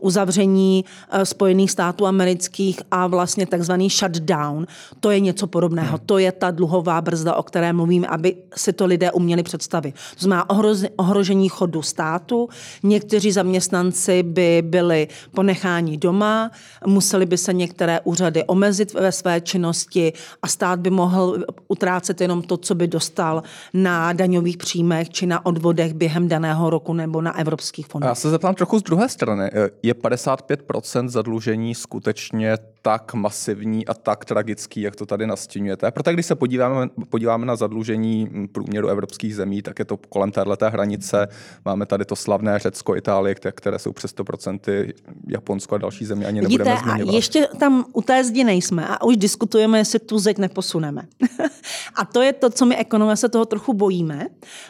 uzavření 0.00 0.84
Spojených 1.24 1.70
států 1.70 2.06
amerických 2.06 2.80
a 2.90 3.06
vlastně 3.06 3.46
takzvaný 3.46 3.88
shutdown. 3.90 4.66
To 5.00 5.10
je 5.10 5.20
něco 5.20 5.46
podobného. 5.46 5.98
To 5.98 6.18
je 6.18 6.32
ta 6.32 6.50
dluhová 6.50 7.00
brzda, 7.00 7.34
o 7.34 7.42
které 7.42 7.72
mluvím, 7.72 8.04
aby 8.08 8.36
si 8.56 8.72
to 8.72 8.86
lidé 8.86 9.12
uměli 9.12 9.42
představit. 9.42 9.94
To 9.94 10.24
znamená 10.24 10.50
ohrožení 10.96 11.48
chodu 11.48 11.82
státu. 11.82 12.48
Někteří 12.82 13.32
zaměstnanci 13.34 14.22
by 14.22 14.62
byli 14.62 15.08
ponecháni 15.30 15.96
doma, 15.96 16.50
museli 16.86 17.26
by 17.26 17.38
se 17.38 17.52
některé 17.52 18.00
úřady 18.00 18.44
omezit 18.44 18.94
ve 18.94 19.12
své 19.12 19.40
činnosti 19.40 20.12
a 20.42 20.48
stát 20.48 20.80
by 20.80 20.90
mohl 20.90 21.44
utrácet 21.68 22.20
jenom 22.20 22.42
to, 22.42 22.56
co 22.56 22.74
by 22.74 22.88
dostal 22.88 23.42
na 23.74 24.12
daňových 24.12 24.56
příjmech 24.56 25.10
či 25.10 25.26
na 25.26 25.46
odvodech 25.46 25.94
během 25.94 26.28
daného 26.28 26.70
roku 26.70 26.92
nebo 26.92 27.20
na 27.20 27.38
evropských 27.38 27.86
fondech. 27.86 28.08
Já 28.08 28.14
se 28.14 28.30
zeptám 28.30 28.54
trochu 28.54 28.78
z 28.78 28.82
druhé 28.82 29.08
strany. 29.08 29.50
Je 29.82 29.94
55% 29.94 31.08
zadlužení 31.08 31.74
skutečně 31.74 32.56
tak 32.82 33.14
masivní 33.14 33.86
a 33.86 33.94
tak 33.94 34.24
tragický, 34.24 34.80
jak 34.80 34.96
to 34.96 35.06
tady 35.06 35.26
nastínujete. 35.26 35.90
Proto 35.90 36.12
když 36.12 36.26
se 36.26 36.34
podíváme, 36.34 36.88
podíváme 37.08 37.46
na 37.46 37.56
zadlužení 37.56 38.28
průměru 38.52 38.88
evropských 38.88 39.34
zemí, 39.34 39.62
tak 39.62 39.78
je 39.78 39.84
to 39.84 39.96
kolem 39.96 40.30
této 40.30 40.70
hranice. 40.70 41.28
Máme 41.64 41.86
tady 41.86 42.04
to 42.04 42.16
slavné 42.16 42.58
Řecko, 42.58 42.96
Itálie, 42.96 43.23
které 43.32 43.78
jsou 43.78 43.92
přes 43.92 44.14
100%, 44.14 44.92
Japonsko 45.28 45.74
a 45.74 45.78
další 45.78 46.04
země 46.04 46.26
ani 46.26 46.40
Vidíte, 46.40 46.64
nebudeme 46.64 46.80
zmiňovat. 46.82 47.12
A 47.12 47.16
ještě 47.16 47.48
tam 47.58 47.84
u 47.92 48.02
té 48.02 48.24
zdi 48.24 48.44
nejsme 48.44 48.88
a 48.88 49.04
už 49.04 49.16
diskutujeme, 49.16 49.78
jestli 49.78 49.98
tu 49.98 50.18
zeď 50.18 50.38
neposuneme. 50.38 51.02
a 51.94 52.04
to 52.04 52.22
je 52.22 52.32
to, 52.32 52.50
co 52.50 52.66
my 52.66 52.76
ekonomové 52.76 53.16
se 53.16 53.28
toho 53.28 53.44
trochu 53.44 53.74
bojíme, 53.74 54.26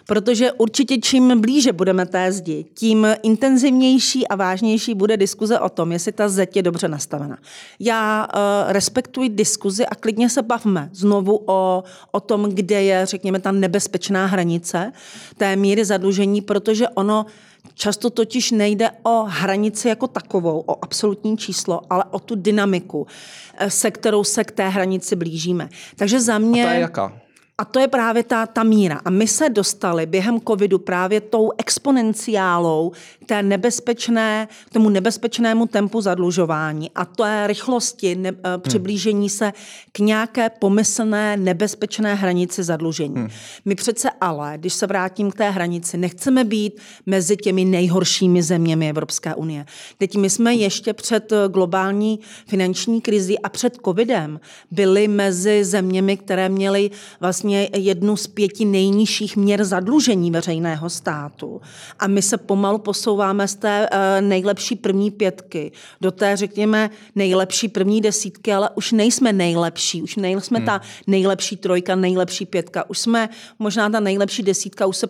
protože 0.06 0.52
určitě 0.52 0.98
čím 0.98 1.40
blíže 1.40 1.72
budeme 1.72 2.06
té 2.06 2.32
zdi, 2.32 2.64
tím 2.74 3.06
intenzivnější 3.22 4.28
a 4.28 4.36
vážnější 4.36 4.94
bude 4.94 5.16
diskuze 5.16 5.58
o 5.58 5.68
tom, 5.68 5.92
jestli 5.92 6.12
ta 6.12 6.28
zeď 6.28 6.56
je 6.56 6.62
dobře 6.62 6.88
nastavena. 6.88 7.38
Já 7.80 8.26
uh, 8.34 8.72
respektuji 8.72 9.28
diskuzi 9.28 9.86
a 9.86 9.94
klidně 9.94 10.30
se 10.30 10.42
bavme 10.42 10.90
znovu 10.92 11.40
o, 11.46 11.84
o 12.10 12.20
tom, 12.20 12.44
kde 12.50 12.82
je, 12.82 13.06
řekněme, 13.06 13.40
ta 13.40 13.52
nebezpečná 13.52 14.26
hranice 14.26 14.92
té 15.36 15.56
míry 15.56 15.84
zadlužení, 15.84 16.40
protože 16.40 16.88
ono 16.88 17.26
Často 17.74 18.10
totiž 18.10 18.50
nejde 18.50 18.90
o 19.02 19.24
hranici 19.28 19.88
jako 19.88 20.06
takovou, 20.06 20.60
o 20.66 20.84
absolutní 20.84 21.38
číslo, 21.38 21.80
ale 21.90 22.04
o 22.10 22.18
tu 22.18 22.34
dynamiku, 22.34 23.06
eh, 23.54 23.70
se 23.70 23.90
kterou 23.90 24.24
se 24.24 24.44
k 24.44 24.50
té 24.50 24.68
hranici 24.68 25.16
blížíme. 25.16 25.68
Takže 25.96 26.20
za 26.20 26.38
mě... 26.38 26.64
A 26.64 26.68
to 26.68 26.74
je 26.74 26.80
jaká? 26.80 27.12
A 27.58 27.64
to 27.64 27.78
je 27.78 27.88
právě 27.88 28.22
ta, 28.22 28.46
ta 28.46 28.62
míra. 28.62 29.00
A 29.04 29.10
my 29.10 29.28
se 29.28 29.48
dostali 29.48 30.06
během 30.06 30.40
covidu 30.40 30.78
právě 30.78 31.20
tou 31.20 31.50
exponenciálou 31.58 32.92
té 33.26 33.42
nebezpečné, 33.42 34.48
tomu 34.72 34.88
nebezpečnému 34.88 35.66
tempu 35.66 36.00
zadlužování 36.00 36.90
a 36.94 37.04
té 37.04 37.46
rychlosti 37.46 38.14
ne, 38.14 38.28
eh, 38.28 38.48
hmm. 38.48 38.60
přiblížení 38.60 39.30
se 39.30 39.52
k 39.92 39.98
nějaké 39.98 40.50
pomyslné 40.50 41.36
nebezpečné 41.36 42.14
hranici 42.14 42.62
zadlužení. 42.62 43.14
Hmm. 43.14 43.28
My 43.64 43.74
přece 43.74 44.10
ale, 44.20 44.54
když 44.56 44.74
se 44.74 44.86
vrátím 44.86 45.30
k 45.30 45.34
té 45.34 45.50
hranici, 45.50 45.96
nechceme 45.96 46.44
být 46.44 46.80
mezi 47.06 47.36
těmi 47.36 47.64
nejhoršími 47.64 48.42
zeměmi 48.42 48.90
Evropské 48.90 49.34
unie. 49.34 49.66
Teď 49.98 50.16
my 50.16 50.30
jsme 50.30 50.54
ještě 50.54 50.92
před 50.92 51.32
eh, 51.32 51.48
globální 51.48 52.20
finanční 52.46 53.00
krizi 53.00 53.38
a 53.38 53.48
před 53.48 53.78
covidem 53.84 54.40
byli 54.70 55.08
mezi 55.08 55.64
zeměmi, 55.64 56.16
které 56.16 56.48
měly 56.48 56.90
vlastně 57.20 57.43
vlastně 57.44 57.68
jednu 57.80 58.16
z 58.16 58.26
pěti 58.26 58.64
nejnižších 58.64 59.36
měr 59.36 59.64
zadlužení 59.64 60.30
veřejného 60.30 60.90
státu. 60.90 61.60
A 61.98 62.06
my 62.06 62.22
se 62.22 62.38
pomalu 62.38 62.78
posouváme 62.78 63.48
z 63.48 63.54
té 63.54 63.88
eh, 63.90 64.20
nejlepší 64.20 64.76
první 64.76 65.10
pětky 65.10 65.72
do 66.00 66.10
té, 66.10 66.36
řekněme, 66.36 66.90
nejlepší 67.14 67.68
první 67.68 68.00
desítky, 68.00 68.52
ale 68.52 68.70
už 68.74 68.92
nejsme 68.92 69.32
nejlepší, 69.32 70.02
už 70.02 70.16
nejsme 70.16 70.58
hmm. 70.58 70.66
ta 70.66 70.80
nejlepší 71.06 71.56
trojka, 71.56 71.96
nejlepší 71.96 72.46
pětka, 72.46 72.90
už 72.90 72.98
jsme 72.98 73.28
možná 73.58 73.90
ta 73.90 74.00
nejlepší 74.00 74.42
desítka, 74.42 74.86
už 74.86 74.96
se 74.96 75.06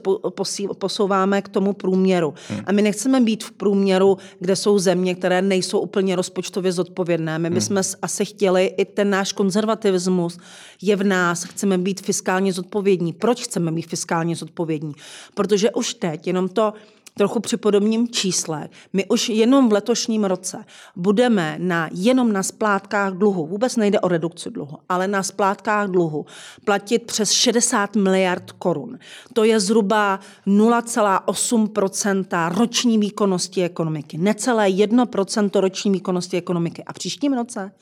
posouváme 0.79 1.43
k 1.43 1.49
tomu 1.49 1.73
průměru. 1.73 2.35
Hmm. 2.49 2.61
A 2.67 2.73
my 2.73 2.83
nechceme 2.83 3.21
být 3.21 3.45
v 3.45 3.51
průměru, 3.51 4.19
kde 4.41 4.57
jsou 4.57 4.79
země, 4.79 5.15
které 5.15 5.43
nejsou 5.43 5.79
úplně 5.79 6.17
rozpočtově 6.17 6.73
zodpovědné. 6.73 7.39
My 7.39 7.51
bychom 7.51 7.77
hmm. 7.77 7.85
asi 8.03 8.25
chtěli 8.25 8.75
i 8.77 8.85
ten 8.85 9.11
náš 9.11 9.33
konzervativismus 9.33 10.39
je 10.83 10.97
v 10.97 11.05
nás, 11.05 11.45
chceme 11.45 11.79
být 11.79 12.01
fiskálně 12.01 12.53
zodpovědní. 12.53 13.13
Proč 13.13 13.45
chceme 13.45 13.73
být 13.73 13.87
fiskálně 13.87 14.37
zodpovědní? 14.37 14.95
Protože 15.35 15.71
už 15.71 15.95
teď, 15.95 16.27
jenom 16.27 16.49
to 16.49 16.73
trochu 17.17 17.41
při 17.41 17.57
podobním 17.57 18.09
čísle, 18.09 18.69
my 18.93 19.07
už 19.07 19.29
jenom 19.29 19.69
v 19.69 19.73
letošním 19.73 20.25
roce 20.25 20.65
budeme 20.97 21.57
na, 21.59 21.89
jenom 21.93 22.33
na 22.33 22.43
splátkách 22.43 23.13
dluhu, 23.13 23.47
vůbec 23.47 23.77
nejde 23.77 24.01
o 24.01 24.09
redukci 24.09 24.51
dluhu, 24.51 24.79
ale 24.89 25.09
na 25.09 25.23
splátkách 25.23 25.89
dluhu 25.89 26.27
platit 26.65 27.03
přes 27.03 27.31
60 27.31 27.97
miliard 27.97 28.53
korun. 28.53 28.99
To 29.33 29.45
je 29.45 29.61
zhruba 29.61 30.21
0,8% 30.47 32.55
roční 32.55 32.99
výkonnosti 32.99 33.65
ekonomiky. 33.65 34.19
Necelé 34.19 34.69
1% 34.69 35.61
roční 35.61 35.91
výkonnosti 35.91 36.37
ekonomiky. 36.37 36.85
A 36.85 36.93
v 36.93 36.95
příštím 36.95 37.33
roce 37.33 37.73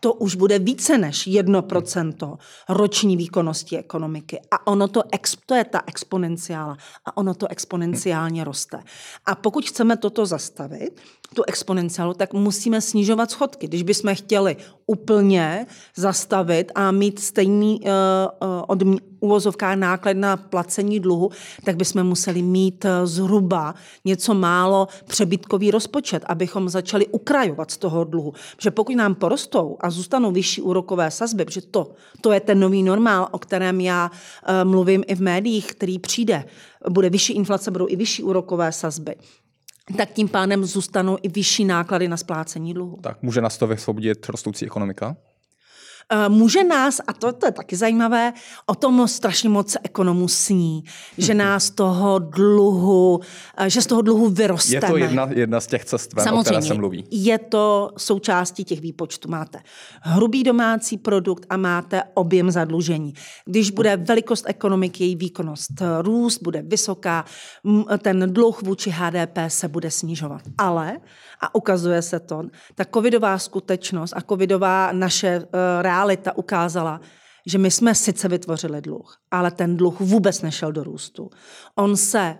to 0.00 0.12
už 0.12 0.34
bude 0.34 0.58
více 0.58 0.98
než 0.98 1.28
1% 1.28 2.38
roční 2.68 3.16
výkonnosti 3.16 3.78
ekonomiky. 3.78 4.40
A 4.50 4.66
ono 4.66 4.88
to, 4.88 5.02
to 5.46 5.54
je 5.54 5.64
ta 5.64 5.82
exponenciála. 5.86 6.76
A 7.04 7.16
ono 7.16 7.34
to 7.34 7.50
exponenciálně 7.50 8.44
roste. 8.44 8.82
A 9.26 9.34
pokud 9.34 9.64
chceme 9.64 9.96
toto 9.96 10.26
zastavit, 10.26 11.00
tu 11.34 11.42
exponenciálu, 11.46 12.14
tak 12.14 12.32
musíme 12.32 12.80
snižovat 12.80 13.30
schodky. 13.30 13.66
Když 13.68 13.82
bychom 13.82 14.14
chtěli 14.14 14.56
úplně 14.90 15.66
zastavit 15.96 16.72
a 16.74 16.90
mít 16.90 17.18
stejný 17.18 17.80
uh, 17.80 17.86
uh, 17.86 18.64
od 18.66 18.82
uvozovká 19.20 19.74
náklad 19.74 20.16
na 20.16 20.36
placení 20.36 21.00
dluhu, 21.00 21.30
tak 21.64 21.76
bychom 21.76 22.04
museli 22.04 22.42
mít 22.42 22.84
uh, 22.84 22.90
zhruba 23.06 23.74
něco 24.04 24.34
málo 24.34 24.88
přebytkový 25.06 25.70
rozpočet, 25.70 26.22
abychom 26.26 26.68
začali 26.68 27.06
ukrajovat 27.06 27.70
z 27.70 27.76
toho 27.76 28.04
dluhu. 28.04 28.32
Protože 28.56 28.70
pokud 28.70 28.96
nám 28.96 29.14
porostou 29.14 29.76
a 29.80 29.90
zůstanou 29.90 30.32
vyšší 30.32 30.62
úrokové 30.62 31.10
sazby, 31.10 31.44
protože 31.44 31.60
to, 31.60 31.92
to 32.20 32.32
je 32.32 32.40
ten 32.40 32.60
nový 32.60 32.82
normál, 32.82 33.28
o 33.30 33.38
kterém 33.38 33.80
já 33.80 34.10
uh, 34.10 34.70
mluvím 34.70 35.04
i 35.06 35.14
v 35.14 35.22
médiích, 35.22 35.66
který 35.66 35.98
přijde, 35.98 36.44
bude 36.88 37.10
vyšší 37.10 37.32
inflace, 37.32 37.70
budou 37.70 37.86
i 37.88 37.96
vyšší 37.96 38.22
úrokové 38.22 38.72
sazby 38.72 39.14
tak 39.96 40.10
tím 40.12 40.28
pádem 40.28 40.64
zůstanou 40.64 41.18
i 41.22 41.28
vyšší 41.28 41.64
náklady 41.64 42.08
na 42.08 42.16
splácení 42.16 42.74
dluhu. 42.74 42.98
Tak 43.00 43.22
může 43.22 43.40
nás 43.40 43.58
to 43.58 43.66
vysvobodit 43.66 44.28
rostoucí 44.28 44.66
ekonomika? 44.66 45.16
Eh, 46.12 46.28
může 46.28 46.64
nás, 46.64 47.00
a 47.06 47.12
to, 47.12 47.32
to 47.32 47.46
je 47.46 47.52
taky 47.52 47.76
zajímavé, 47.76 48.32
o 48.66 48.74
tom 48.74 49.08
strašně 49.08 49.48
moc 49.48 49.76
ekonomů 49.82 50.28
sní, 50.28 50.84
že 51.18 51.34
nás 51.34 51.70
toho 51.70 52.18
dluhu, 52.18 53.20
eh, 53.56 53.70
že 53.70 53.82
z 53.82 53.86
toho 53.86 54.02
dluhu 54.02 54.28
vyrosteme. 54.28 54.76
Je 54.76 54.90
to 54.90 54.96
jedna, 54.96 55.28
jedna 55.30 55.60
z 55.60 55.66
těch 55.66 55.84
cest, 55.84 56.14
o 56.32 56.42
které 56.42 56.62
se 56.62 56.74
mluví. 56.74 57.04
je 57.10 57.38
to 57.38 57.90
součástí 57.96 58.64
těch 58.64 58.80
výpočtů. 58.80 59.28
Máte 59.28 59.58
hrubý 60.00 60.42
domácí 60.42 60.98
produkt 60.98 61.46
a 61.50 61.56
máte 61.56 62.02
objem 62.14 62.50
zadlužení. 62.50 63.14
Když 63.44 63.70
bude 63.70 63.96
velikost 63.96 64.44
ekonomiky, 64.48 65.04
její 65.04 65.16
výkonnost 65.16 65.72
růst, 66.00 66.42
bude 66.42 66.62
vysoká, 66.62 67.24
ten 67.98 68.32
dluh 68.32 68.62
vůči 68.62 68.90
HDP 68.90 69.38
se 69.48 69.68
bude 69.68 69.90
snižovat. 69.90 70.42
Ale, 70.58 70.96
a 71.40 71.54
ukazuje 71.54 72.02
se 72.02 72.20
to, 72.20 72.42
ta 72.74 72.84
covidová 72.94 73.38
skutečnost 73.38 74.12
a 74.16 74.20
covidová 74.20 74.92
naše 74.92 75.38
uh, 75.38 75.46
realita 76.00 76.36
ukázala, 76.36 77.00
že 77.46 77.58
my 77.58 77.70
jsme 77.70 77.94
sice 77.94 78.28
vytvořili 78.28 78.80
dluh, 78.80 79.16
ale 79.30 79.50
ten 79.50 79.76
dluh 79.76 80.00
vůbec 80.00 80.42
nešel 80.42 80.72
do 80.72 80.84
růstu. 80.84 81.30
On 81.76 81.96
se 81.96 82.36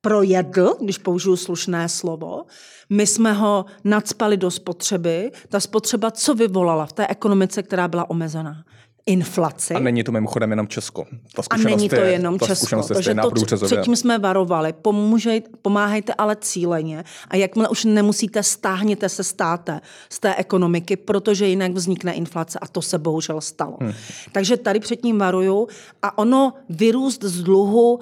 projedl, 0.00 0.76
když 0.80 0.98
použiju 0.98 1.36
slušné 1.36 1.88
slovo. 1.88 2.44
My 2.90 3.06
jsme 3.06 3.32
ho 3.32 3.64
nadspali 3.84 4.36
do 4.36 4.50
spotřeby. 4.50 5.30
Ta 5.48 5.60
spotřeba 5.60 6.10
co 6.10 6.34
vyvolala 6.34 6.86
v 6.86 6.92
té 6.92 7.06
ekonomice, 7.06 7.62
která 7.62 7.88
byla 7.88 8.10
omezená? 8.10 8.64
Inflaci. 9.10 9.74
A 9.74 9.78
není 9.78 10.04
to 10.04 10.12
mimochodem 10.12 10.50
jenom 10.50 10.68
Česko. 10.68 11.04
Ta 11.34 11.42
a 11.50 11.56
není 11.56 11.88
to 11.88 11.94
je, 11.94 12.12
jenom 12.12 12.38
Česko. 12.38 12.76
Je 12.76 12.82
protože 12.82 13.14
to, 13.14 13.66
předtím 13.66 13.96
jsme 13.96 14.18
varovali, 14.18 14.72
pomůžej, 14.72 15.42
pomáhejte 15.62 16.14
ale 16.14 16.36
cíleně 16.36 17.04
a 17.28 17.36
jakmile 17.36 17.68
už 17.68 17.84
nemusíte, 17.84 18.42
stáhněte 18.42 19.08
se 19.08 19.24
státe 19.24 19.80
z 20.08 20.20
té 20.20 20.34
ekonomiky, 20.34 20.96
protože 20.96 21.46
jinak 21.46 21.72
vznikne 21.72 22.12
inflace 22.12 22.58
a 22.58 22.66
to 22.66 22.82
se 22.82 22.98
bohužel 22.98 23.40
stalo. 23.40 23.76
Hmm. 23.80 23.92
Takže 24.32 24.56
tady 24.56 24.80
před 24.80 24.96
tím 24.96 25.18
varuju 25.18 25.68
a 26.02 26.18
ono 26.18 26.52
vyrůst 26.68 27.24
z 27.24 27.42
dluhu 27.42 28.00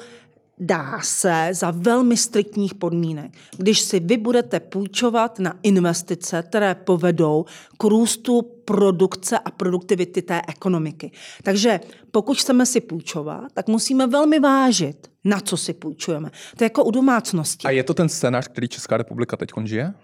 dá 0.60 1.00
se 1.02 1.48
za 1.52 1.70
velmi 1.70 2.16
striktních 2.16 2.74
podmínek. 2.74 3.32
Když 3.56 3.80
si 3.80 4.00
vy 4.00 4.16
budete 4.16 4.60
půjčovat 4.60 5.38
na 5.38 5.54
investice, 5.62 6.42
které 6.42 6.74
povedou 6.74 7.44
k 7.78 7.84
růstu 7.84 8.42
produkce 8.64 9.38
a 9.38 9.50
produktivity 9.50 10.22
té 10.22 10.42
ekonomiky. 10.48 11.10
Takže 11.42 11.80
pokud 12.10 12.38
chceme 12.38 12.66
si 12.66 12.80
půjčovat, 12.80 13.52
tak 13.54 13.68
musíme 13.68 14.06
velmi 14.06 14.40
vážit, 14.40 15.10
na 15.24 15.40
co 15.40 15.56
si 15.56 15.72
půjčujeme. 15.72 16.30
To 16.56 16.64
je 16.64 16.66
jako 16.66 16.84
u 16.84 16.90
domácnosti. 16.90 17.66
A 17.66 17.70
je 17.70 17.84
to 17.84 17.94
ten 17.94 18.08
scénář, 18.08 18.48
který 18.48 18.68
Česká 18.68 18.96
republika 18.96 19.36
teď 19.36 19.50
žije? 19.64 19.94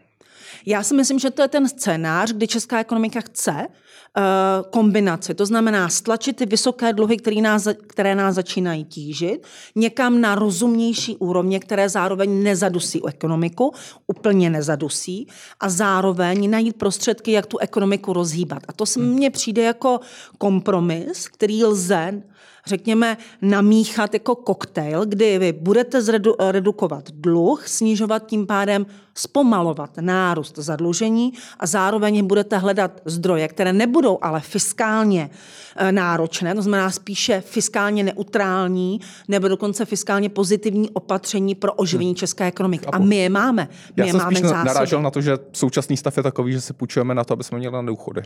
Já 0.67 0.83
si 0.83 0.95
myslím, 0.95 1.19
že 1.19 1.31
to 1.31 1.43
je 1.43 1.49
ten 1.49 1.69
scénář, 1.69 2.33
kdy 2.33 2.47
česká 2.47 2.81
ekonomika 2.81 3.21
chce 3.21 3.53
uh, 3.53 4.71
kombinaci. 4.71 5.35
To 5.35 5.47
znamená 5.47 5.89
stlačit 5.89 6.37
ty 6.37 6.47
vysoké 6.47 6.93
dluhy, 6.93 7.17
které 7.17 7.41
nás, 7.41 7.69
které 7.87 8.15
nás 8.15 8.35
začínají 8.35 8.85
tížit, 8.85 9.47
někam 9.75 10.21
na 10.21 10.35
rozumnější 10.35 11.17
úrovně, 11.17 11.61
které 11.61 11.89
zároveň 11.89 12.43
nezadusí 12.43 13.03
ekonomiku, 13.09 13.73
úplně 14.07 14.51
nezadusí, 14.51 15.29
a 15.61 15.69
zároveň 15.69 16.51
najít 16.51 16.77
prostředky, 16.77 17.33
jak 17.33 17.47
tu 17.47 17.59
ekonomiku 17.59 18.13
rozhýbat. 18.13 18.63
A 18.69 18.73
to 18.73 18.87
se 18.87 19.01
hmm. 19.01 19.09
mně 19.09 19.31
přijde 19.31 19.63
jako 19.63 20.01
kompromis, 20.39 21.29
který 21.29 21.65
lze 21.65 22.23
řekněme, 22.67 23.17
namíchat 23.43 24.15
jako 24.15 24.35
koktejl, 24.35 25.07
kdy 25.07 25.39
vy 25.39 25.53
budete 25.53 26.03
zredu, 26.03 26.35
redukovat 26.51 27.11
dluh, 27.11 27.69
snižovat 27.69 28.27
tím 28.27 28.47
pádem, 28.47 28.87
zpomalovat 29.15 29.91
nárůst 30.01 30.59
zadlužení 30.59 31.33
a 31.61 31.67
zároveň 31.67 32.27
budete 32.27 32.59
hledat 32.59 33.01
zdroje, 33.05 33.49
které 33.49 33.73
nebudou 33.73 34.19
ale 34.23 34.41
fiskálně 34.41 35.31
eh, 35.77 35.93
náročné, 35.93 36.55
to 36.55 36.63
znamená 36.63 36.91
spíše 36.91 37.41
fiskálně 37.41 38.03
neutrální 38.03 39.01
nebo 39.29 39.49
dokonce 39.49 39.85
fiskálně 39.85 40.29
pozitivní 40.29 40.91
opatření 40.91 41.55
pro 41.55 41.73
oživení 41.73 42.11
hmm. 42.11 42.17
české 42.17 42.47
ekonomiky. 42.47 42.87
A 42.87 42.99
my 42.99 43.17
je 43.17 43.29
máme. 43.29 43.69
My 43.71 43.93
Já 43.97 44.05
je 44.05 44.13
jsem 44.13 44.19
máme 44.19 44.37
spíš 44.37 44.51
narážel 44.51 45.03
na 45.03 45.11
to, 45.11 45.21
že 45.21 45.39
současný 45.53 45.97
stav 45.97 46.17
je 46.17 46.23
takový, 46.23 46.53
že 46.53 46.61
se 46.61 46.73
půjčujeme 46.73 47.15
na 47.15 47.25
to, 47.25 47.33
aby 47.33 47.45
jsme 47.45 47.59
měli 47.59 47.73
na 47.73 47.83
důchody. 47.83 48.23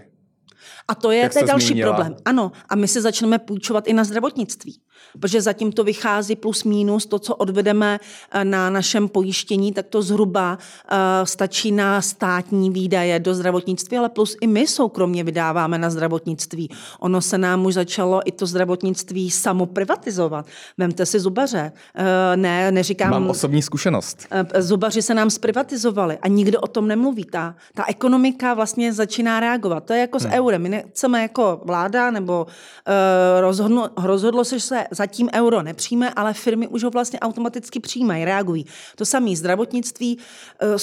A 0.88 0.94
to 0.94 1.10
je, 1.10 1.28
to 1.28 1.38
je 1.38 1.44
další 1.44 1.66
zmínila. 1.66 1.94
problém. 1.94 2.16
Ano, 2.24 2.52
a 2.68 2.76
my 2.76 2.88
si 2.88 3.00
začneme 3.00 3.38
půjčovat 3.38 3.88
i 3.88 3.92
na 3.92 4.04
zdravotnictví. 4.04 4.80
Protože 5.20 5.42
zatím 5.42 5.72
to 5.72 5.84
vychází 5.84 6.36
plus 6.36 6.64
minus 6.64 7.06
to, 7.06 7.18
co 7.18 7.34
odvedeme 7.34 8.00
eh, 8.30 8.44
na 8.44 8.70
našem 8.70 9.08
pojištění, 9.08 9.72
tak 9.72 9.86
to 9.86 10.02
zhruba 10.02 10.58
uh, 10.58 10.98
stačí 11.24 11.72
na 11.72 12.02
státní 12.02 12.70
výdaje 12.70 13.20
do 13.20 13.34
zdravotnictví, 13.34 13.98
ale 13.98 14.08
plus 14.08 14.36
i 14.40 14.46
my 14.46 14.66
soukromně 14.66 15.24
vydáváme 15.24 15.78
na 15.78 15.90
zdravotnictví. 15.90 16.70
Ono 17.00 17.20
se 17.20 17.38
nám 17.38 17.66
už 17.66 17.74
začalo 17.74 18.20
i 18.24 18.32
to 18.32 18.46
zdravotnictví 18.46 19.30
samo 19.30 19.66
privatizovat. 19.66 20.46
Vemte 20.78 21.06
si 21.06 21.20
zubaře. 21.20 21.72
Uh, 21.98 22.04
ne, 22.36 22.72
neříkám... 22.72 23.10
Mám 23.10 23.30
osobní 23.30 23.62
zkušenost. 23.62 24.26
Uh, 24.54 24.60
zubaři 24.60 25.02
se 25.02 25.14
nám 25.14 25.30
zprivatizovali 25.30 26.18
a 26.22 26.28
nikdo 26.28 26.60
o 26.60 26.66
tom 26.66 26.88
nemluví. 26.88 27.24
Ta, 27.24 27.54
ta 27.74 27.84
ekonomika 27.88 28.54
vlastně 28.54 28.92
začíná 28.92 29.40
reagovat. 29.40 29.84
To 29.84 29.92
je 29.92 30.00
jako 30.00 30.18
hmm. 30.18 30.30
s 30.30 30.34
eurem. 30.34 30.57
My 30.58 30.68
nechceme 30.68 31.22
jako 31.22 31.60
vláda 31.64 32.10
nebo 32.10 32.46
uh, 32.46 33.40
rozhodlo, 33.40 33.90
rozhodlo 33.96 34.44
se, 34.44 34.58
že 34.58 34.64
se 34.64 34.84
zatím 34.90 35.28
euro 35.34 35.62
nepřijme, 35.62 36.10
ale 36.10 36.34
firmy 36.34 36.68
už 36.68 36.84
ho 36.84 36.90
vlastně 36.90 37.20
automaticky 37.20 37.80
přijímají, 37.80 38.24
reagují. 38.24 38.66
To 38.96 39.04
samé 39.04 39.36
zdravotnictví, 39.36 40.18
uh, 40.62 40.76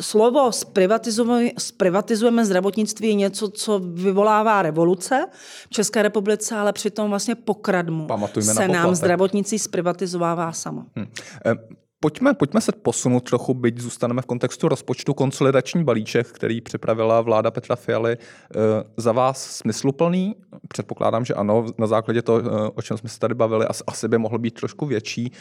slovo 0.00 0.52
zprivatizujeme, 0.52 1.50
zprivatizujeme 1.58 2.44
zdravotnictví 2.44 3.08
je 3.08 3.14
něco, 3.14 3.48
co 3.48 3.78
vyvolává 3.78 4.62
revoluce 4.62 5.26
v 5.66 5.70
České 5.70 6.02
republice, 6.02 6.56
ale 6.56 6.72
přitom 6.72 7.10
vlastně 7.10 7.34
pokradmu 7.34 8.06
Pamatujme 8.06 8.54
se 8.54 8.68
nám 8.68 8.94
zdravotnictví 8.94 9.58
zprivatizovává 9.58 10.52
samo. 10.52 10.84
Hmm. 10.96 11.06
Pojďme, 12.04 12.34
pojďme 12.34 12.60
se 12.60 12.72
posunout 12.72 13.20
trochu, 13.20 13.54
byť 13.54 13.78
zůstaneme 13.78 14.22
v 14.22 14.26
kontextu 14.26 14.68
rozpočtu 14.68 15.14
konsolidační 15.14 15.84
balíček, 15.84 16.26
který 16.26 16.60
připravila 16.60 17.20
vláda 17.20 17.50
Petra 17.50 17.76
Fialy. 17.76 18.12
Eh, 18.16 18.58
za 18.96 19.12
vás 19.12 19.56
smysluplný? 19.56 20.36
Předpokládám, 20.68 21.24
že 21.24 21.34
ano, 21.34 21.66
na 21.78 21.86
základě 21.86 22.22
toho, 22.22 22.40
eh, 22.40 22.70
o 22.74 22.82
čem 22.82 22.98
jsme 22.98 23.08
se 23.08 23.18
tady 23.18 23.34
bavili, 23.34 23.66
asi 23.86 24.08
by 24.08 24.18
mohl 24.18 24.38
být 24.38 24.54
trošku 24.54 24.86
větší. 24.86 25.32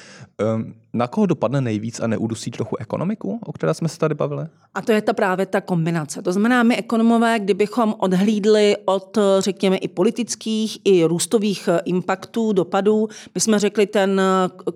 Eh, 0.42 0.46
na 0.94 1.08
koho 1.08 1.26
dopadne 1.26 1.62
nejvíc 1.62 2.00
a 2.00 2.08
neudusí 2.08 2.52
trochu 2.52 2.78
ekonomiku, 2.80 3.40
o 3.46 3.52
které 3.52 3.74
jsme 3.74 3.90
se 3.90 4.00
tady 4.00 4.16
bavili? 4.16 4.46
A 4.74 4.82
to 4.82 4.92
je 4.92 5.02
ta 5.02 5.14
právě 5.14 5.46
ta 5.46 5.62
kombinace. 5.62 6.22
To 6.22 6.32
znamená, 6.32 6.64
my 6.64 6.78
ekonomové, 6.78 7.40
kdybychom 7.40 7.96
odhlídli 7.98 8.76
od, 8.86 9.18
řekněme, 9.40 9.78
i 9.78 9.88
politických, 9.88 10.78
i 10.84 11.04
růstových 11.04 11.70
impaktů, 11.86 12.54
dopadů, 12.54 13.08
bychom 13.34 13.58
řekli, 13.58 13.86
ten 13.86 14.22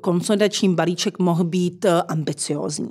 konsolidační 0.01 0.75
balíček 0.75 1.19
mohl 1.19 1.43
být 1.43 1.76
být 1.77 1.85
eh, 1.85 2.01
ambiciózní. 2.07 2.89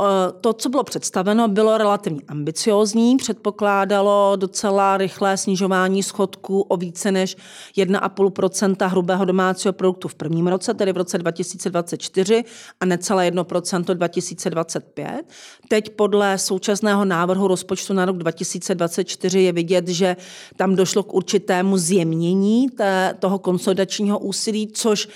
Eh, 0.00 0.32
to, 0.40 0.52
co 0.52 0.68
bylo 0.68 0.84
představeno, 0.84 1.48
bylo 1.48 1.78
relativně 1.78 2.20
ambiciózní, 2.28 3.16
předpokládalo 3.16 4.32
docela 4.36 4.96
rychlé 4.96 5.36
snižování 5.36 6.02
schodku 6.02 6.60
o 6.60 6.76
více 6.76 7.12
než 7.12 7.36
1,5% 7.76 8.88
hrubého 8.88 9.24
domácího 9.24 9.72
produktu 9.72 10.08
v 10.08 10.14
prvním 10.14 10.46
roce, 10.46 10.74
tedy 10.74 10.92
v 10.92 10.96
roce 10.96 11.18
2024 11.18 12.44
a 12.80 12.84
necelé 12.84 13.30
1% 13.30 13.94
2025. 13.94 15.22
Teď 15.68 15.90
podle 15.90 16.38
současného 16.38 17.04
návrhu 17.04 17.48
rozpočtu 17.48 17.92
na 17.92 18.04
rok 18.04 18.16
2024 18.16 19.40
je 19.40 19.52
vidět, 19.52 19.88
že 19.88 20.16
tam 20.56 20.76
došlo 20.76 21.02
k 21.02 21.14
určitému 21.14 21.76
zjemnění 21.76 22.68
té, 22.68 23.14
toho 23.18 23.38
konsolidačního 23.38 24.18
úsilí, 24.18 24.68
což 24.72 25.08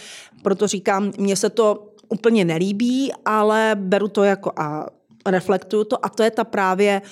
proto 0.42 0.66
říkám, 0.66 1.12
mně 1.18 1.37
se 1.37 1.50
to 1.50 1.93
úplně 2.14 2.44
nelíbí, 2.44 3.12
ale 3.24 3.77
beru 3.79 4.09
to 4.09 4.24
jako 4.24 4.53
a 4.57 4.87
reflektuju 5.27 5.85
to. 5.85 6.05
A 6.05 6.09
to 6.09 6.22
je 6.22 6.31
ta 6.31 6.44
právě 6.44 7.03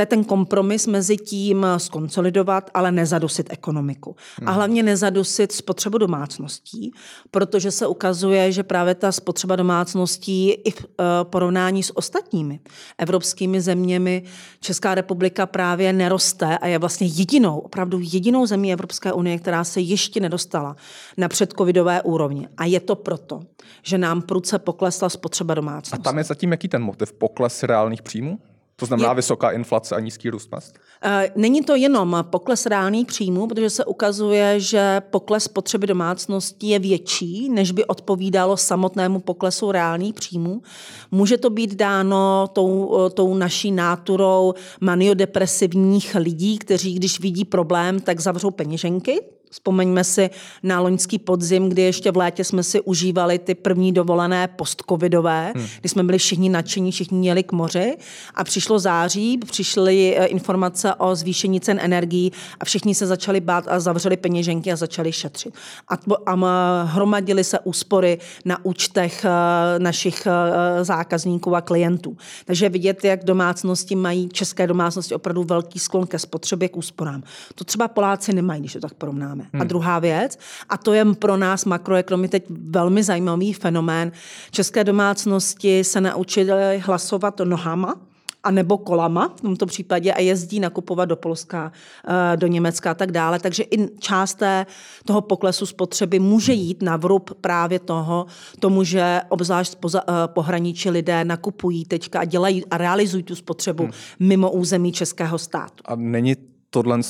to 0.00 0.02
je 0.02 0.06
ten 0.06 0.24
kompromis 0.24 0.86
mezi 0.86 1.16
tím 1.16 1.66
skonsolidovat, 1.76 2.70
ale 2.74 2.92
nezadusit 2.92 3.46
ekonomiku. 3.50 4.16
Hmm. 4.38 4.48
A 4.48 4.52
hlavně 4.52 4.82
nezadusit 4.82 5.52
spotřebu 5.52 5.98
domácností, 5.98 6.92
protože 7.30 7.70
se 7.70 7.86
ukazuje, 7.86 8.52
že 8.52 8.62
právě 8.62 8.94
ta 8.94 9.12
spotřeba 9.12 9.56
domácností 9.56 10.50
i 10.50 10.70
v 10.70 10.84
eh, 10.84 11.04
porovnání 11.24 11.82
s 11.82 11.96
ostatními 11.96 12.60
evropskými 12.98 13.60
zeměmi 13.60 14.22
Česká 14.60 14.94
republika 14.94 15.46
právě 15.46 15.92
neroste 15.92 16.58
a 16.58 16.66
je 16.66 16.78
vlastně 16.78 17.06
jedinou, 17.06 17.58
opravdu 17.58 17.98
jedinou 18.00 18.46
zemí 18.46 18.72
Evropské 18.72 19.12
unie, 19.12 19.38
která 19.38 19.64
se 19.64 19.80
ještě 19.80 20.20
nedostala 20.20 20.76
na 21.16 21.28
předcovidové 21.28 22.02
úrovni. 22.02 22.48
A 22.56 22.64
je 22.64 22.80
to 22.80 22.96
proto, 22.96 23.40
že 23.82 23.98
nám 23.98 24.22
prudce 24.22 24.58
poklesla 24.58 25.08
spotřeba 25.08 25.54
domácností. 25.54 26.00
A 26.00 26.02
tam 26.02 26.18
je 26.18 26.24
zatím 26.24 26.50
jaký 26.50 26.68
ten 26.68 26.82
motiv? 26.82 27.12
Pokles 27.12 27.62
reálných 27.62 28.02
příjmů? 28.02 28.38
To 28.80 28.86
znamená 28.86 29.08
je... 29.08 29.14
vysoká 29.14 29.50
inflace 29.50 29.96
a 29.96 30.00
nízký 30.00 30.30
růst 30.30 30.52
mest? 30.52 30.78
Eh, 31.02 31.30
není 31.36 31.62
to 31.62 31.74
jenom 31.74 32.24
pokles 32.30 32.66
reálných 32.66 33.06
příjmů, 33.06 33.46
protože 33.46 33.70
se 33.70 33.84
ukazuje, 33.84 34.60
že 34.60 35.02
pokles 35.10 35.48
potřeby 35.48 35.86
domácností 35.86 36.68
je 36.68 36.78
větší, 36.78 37.48
než 37.48 37.72
by 37.72 37.84
odpovídalo 37.84 38.56
samotnému 38.56 39.20
poklesu 39.20 39.72
reálných 39.72 40.14
příjmů. 40.14 40.62
Může 41.10 41.38
to 41.38 41.50
být 41.50 41.74
dáno 41.74 42.48
tou, 42.52 42.98
eh, 43.06 43.10
tou 43.10 43.34
naší 43.34 43.72
náturou 43.72 44.54
maniodepresivních 44.80 46.14
lidí, 46.14 46.58
kteří, 46.58 46.94
když 46.94 47.20
vidí 47.20 47.44
problém, 47.44 48.00
tak 48.00 48.20
zavřou 48.20 48.50
peněženky, 48.50 49.20
Vzpomeňme 49.50 50.04
si 50.04 50.30
na 50.62 50.80
loňský 50.80 51.18
podzim, 51.18 51.68
kdy 51.68 51.82
ještě 51.82 52.10
v 52.10 52.16
létě 52.16 52.44
jsme 52.44 52.62
si 52.62 52.80
užívali 52.80 53.38
ty 53.38 53.54
první 53.54 53.92
dovolené 53.92 54.48
postcovidové, 54.48 55.52
hmm. 55.56 55.66
kdy 55.80 55.88
jsme 55.88 56.02
byli 56.02 56.18
všichni 56.18 56.48
nadšení, 56.48 56.92
všichni 56.92 57.18
měli 57.18 57.42
k 57.42 57.52
moři 57.52 57.96
a 58.34 58.44
přišlo 58.44 58.78
září, 58.78 59.38
přišly 59.38 60.16
eh, 60.18 60.26
informace 60.26 60.94
o 60.94 61.14
zvýšení 61.14 61.60
cen 61.60 61.78
energií 61.82 62.32
a 62.60 62.64
všichni 62.64 62.94
se 62.94 63.06
začali 63.06 63.40
bát 63.40 63.64
a 63.68 63.80
zavřeli 63.80 64.16
peněženky 64.16 64.72
a 64.72 64.76
začali 64.76 65.12
šetřit. 65.12 65.54
A, 65.88 65.94
a 66.26 66.82
hromadili 66.84 67.44
se 67.44 67.58
úspory 67.58 68.18
na 68.44 68.64
účtech 68.64 69.24
eh, 69.24 69.78
našich 69.78 70.26
eh, 70.26 70.84
zákazníků 70.84 71.56
a 71.56 71.60
klientů. 71.60 72.16
Takže 72.44 72.68
vidět, 72.68 73.04
jak 73.04 73.24
domácnosti 73.24 73.96
mají, 73.96 74.28
české 74.28 74.66
domácnosti 74.66 75.14
opravdu 75.14 75.44
velký 75.44 75.78
sklon 75.78 76.06
ke 76.06 76.18
spotřebě, 76.18 76.68
k 76.68 76.76
úsporám. 76.76 77.22
To 77.54 77.64
třeba 77.64 77.88
Poláci 77.88 78.32
nemají, 78.32 78.60
když 78.60 78.72
to 78.72 78.80
tak 78.80 78.94
porovnáme 78.94 79.39
máme. 79.40 79.50
Hmm. 79.52 79.62
A 79.62 79.64
druhá 79.64 79.98
věc, 79.98 80.38
a 80.68 80.76
to 80.76 80.92
je 80.92 81.04
pro 81.04 81.36
nás 81.36 81.64
makroekonomy 81.64 82.28
teď 82.28 82.44
velmi 82.50 83.02
zajímavý 83.02 83.52
fenomén, 83.52 84.12
české 84.50 84.84
domácnosti 84.84 85.84
se 85.84 86.00
naučily 86.00 86.78
hlasovat 86.78 87.40
nohama, 87.44 87.94
a 88.42 88.50
nebo 88.50 88.78
kolama 88.78 89.34
v 89.36 89.40
tomto 89.40 89.66
případě 89.66 90.12
a 90.12 90.20
jezdí 90.20 90.60
nakupovat 90.60 91.04
do 91.04 91.16
Polska, 91.16 91.72
eh, 92.08 92.36
do 92.36 92.46
Německa 92.46 92.90
a 92.90 92.94
tak 92.94 93.12
dále. 93.12 93.38
Takže 93.38 93.62
i 93.62 93.88
část 93.98 94.34
té, 94.34 94.66
toho 95.04 95.20
poklesu 95.20 95.66
spotřeby 95.66 96.18
může 96.18 96.52
jít 96.52 96.82
na 96.82 96.96
vrub 96.96 97.30
právě 97.40 97.78
toho, 97.78 98.26
tomu, 98.60 98.84
že 98.84 99.20
obzvlášť 99.28 99.74
poza, 99.74 100.02
eh, 100.08 100.12
pohraničí 100.26 100.90
lidé 100.90 101.24
nakupují 101.24 101.84
teďka 101.84 102.20
a 102.20 102.24
dělají 102.24 102.66
a 102.66 102.76
realizují 102.76 103.22
tu 103.22 103.36
spotřebu 103.36 103.82
hmm. 103.82 103.92
mimo 104.20 104.50
území 104.50 104.92
českého 104.92 105.38
státu. 105.38 105.82
A 105.84 105.96
není 105.96 106.36
tohle 106.70 107.00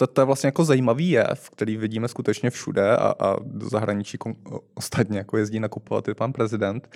to, 0.00 0.06
to 0.06 0.20
je 0.20 0.24
vlastně 0.24 0.46
jako 0.46 0.64
zajímavý 0.64 1.10
jev, 1.10 1.50
který 1.50 1.76
vidíme 1.76 2.08
skutečně 2.08 2.50
všude 2.50 2.96
a, 2.96 3.14
a 3.18 3.36
do 3.44 3.68
zahraničí 3.68 4.18
kon, 4.18 4.34
ostatně 4.74 5.18
jako 5.18 5.36
jezdí 5.36 5.60
nakupovat 5.60 6.08
i 6.08 6.14
pan 6.14 6.32
prezident, 6.32 6.88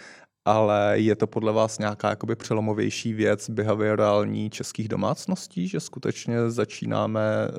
ale 0.45 0.93
je 0.99 1.17
to 1.17 1.27
podle 1.27 1.53
vás 1.53 1.79
nějaká 1.79 2.11
jakoby 2.11 2.37
přelomovější 2.37 3.13
věc 3.13 3.51
behaviorální 3.51 4.51
českých 4.51 4.89
domácností, 4.89 5.69
že 5.69 5.81
skutečně 5.81 6.51
začínáme 6.51 7.21
eh, 7.21 7.51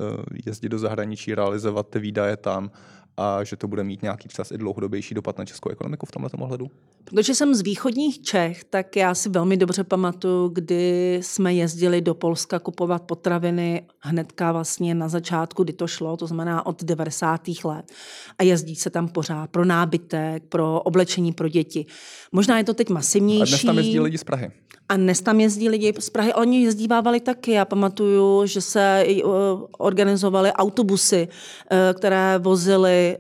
jezdit 0.46 0.70
do 0.70 0.80
zahraničí, 0.80 1.36
realizovat 1.36 1.90
ty 1.90 2.00
výdaje 2.00 2.38
tam 2.38 2.72
a 3.18 3.44
že 3.44 3.56
to 3.56 3.68
bude 3.68 3.84
mít 3.84 4.02
nějaký 4.02 4.30
čas 4.30 4.52
i 4.52 4.58
dlouhodobější 4.58 5.16
dopad 5.16 5.38
na 5.38 5.46
českou 5.46 5.70
ekonomiku 5.70 6.06
v 6.06 6.12
tomto 6.12 6.38
ohledu? 6.38 6.72
Protože 7.04 7.36
jsem 7.36 7.56
z 7.56 7.62
východních 7.62 8.22
Čech, 8.22 8.64
tak 8.64 8.96
já 8.96 9.16
si 9.16 9.30
velmi 9.30 9.58
dobře 9.58 9.84
pamatuju, 9.84 10.48
kdy 10.48 11.20
jsme 11.24 11.54
jezdili 11.54 12.02
do 12.02 12.14
Polska 12.14 12.60
kupovat 12.60 13.02
potraviny 13.02 13.86
hnedka 14.00 14.52
vlastně 14.52 14.96
na 14.96 15.08
začátku, 15.08 15.64
kdy 15.64 15.74
to 15.74 15.88
šlo, 15.88 16.18
to 16.18 16.28
znamená 16.28 16.66
od 16.66 16.84
90. 16.84 17.42
let. 17.64 17.92
A 18.40 18.44
jezdí 18.44 18.76
se 18.76 18.90
tam 18.90 19.08
pořád 19.08 19.50
pro 19.50 19.66
nábytek, 19.66 20.44
pro 20.50 20.82
oblečení 20.82 21.34
pro 21.34 21.48
děti. 21.48 21.86
Možná 22.32 22.58
je 22.58 22.64
to 22.64 22.74
teď 22.74 22.90
masivnější. 22.90 23.42
A 23.42 23.46
dnes 23.46 23.64
tam 23.64 23.78
jezdí 23.78 24.00
lidi 24.00 24.18
z 24.18 24.24
Prahy. 24.24 24.52
A 24.90 24.98
dnes 24.98 25.22
tam 25.22 25.40
jezdí 25.40 25.70
lidi 25.70 25.94
z 26.00 26.10
Prahy, 26.10 26.34
oni 26.34 26.64
jezdívávali 26.64 27.20
taky. 27.20 27.52
Já 27.52 27.66
pamatuju, 27.66 28.46
že 28.46 28.62
se 28.62 29.06
uh, 29.08 29.32
organizovaly 29.78 30.52
autobusy, 30.52 31.28
uh, 31.28 31.78
které 31.98 32.38
vozily 32.38 33.18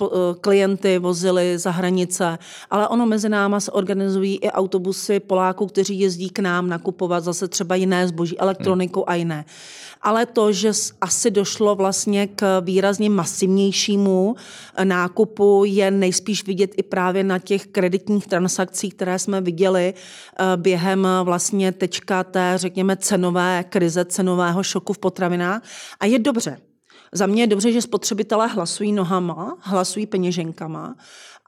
uh, 0.00 0.10
klienty, 0.40 0.98
vozily 0.98 1.58
za 1.58 1.70
hranice, 1.70 2.38
ale 2.70 2.88
ono 2.88 3.06
mezi 3.06 3.17
náma 3.24 3.60
se 3.60 3.72
organizují 3.72 4.36
i 4.36 4.50
autobusy 4.50 5.20
Poláků, 5.20 5.66
kteří 5.66 6.00
jezdí 6.00 6.30
k 6.30 6.38
nám 6.38 6.68
nakupovat 6.68 7.24
zase 7.24 7.48
třeba 7.48 7.74
jiné 7.74 8.08
zboží, 8.08 8.38
elektroniku 8.38 9.00
hmm. 9.00 9.04
a 9.06 9.14
jiné 9.14 9.44
ale 10.02 10.26
to, 10.26 10.52
že 10.52 10.72
asi 11.00 11.30
došlo 11.30 11.74
vlastně 11.74 12.26
k 12.26 12.60
výrazně 12.60 13.10
masivnějšímu 13.10 14.36
eh, 14.76 14.84
nákupu, 14.84 15.64
je 15.66 15.90
nejspíš 15.90 16.46
vidět 16.46 16.70
i 16.76 16.82
právě 16.82 17.24
na 17.24 17.38
těch 17.38 17.66
kreditních 17.66 18.26
transakcích, 18.26 18.94
které 18.94 19.18
jsme 19.18 19.40
viděli 19.40 19.94
eh, 19.94 20.56
během 20.56 21.06
eh, 21.06 21.24
vlastně 21.24 21.72
tečka 21.72 22.24
té, 22.24 22.52
řekněme, 22.56 22.96
cenové 22.96 23.64
krize, 23.68 24.04
cenového 24.04 24.62
šoku 24.62 24.92
v 24.92 24.98
potravinách. 24.98 25.62
A 26.00 26.06
je 26.06 26.18
dobře, 26.18 26.58
za 27.12 27.26
mě 27.26 27.42
je 27.42 27.46
dobře, 27.46 27.72
že 27.72 27.82
spotřebitelé 27.82 28.46
hlasují 28.46 28.92
nohama, 28.92 29.56
hlasují 29.60 30.06
peněženkama 30.06 30.94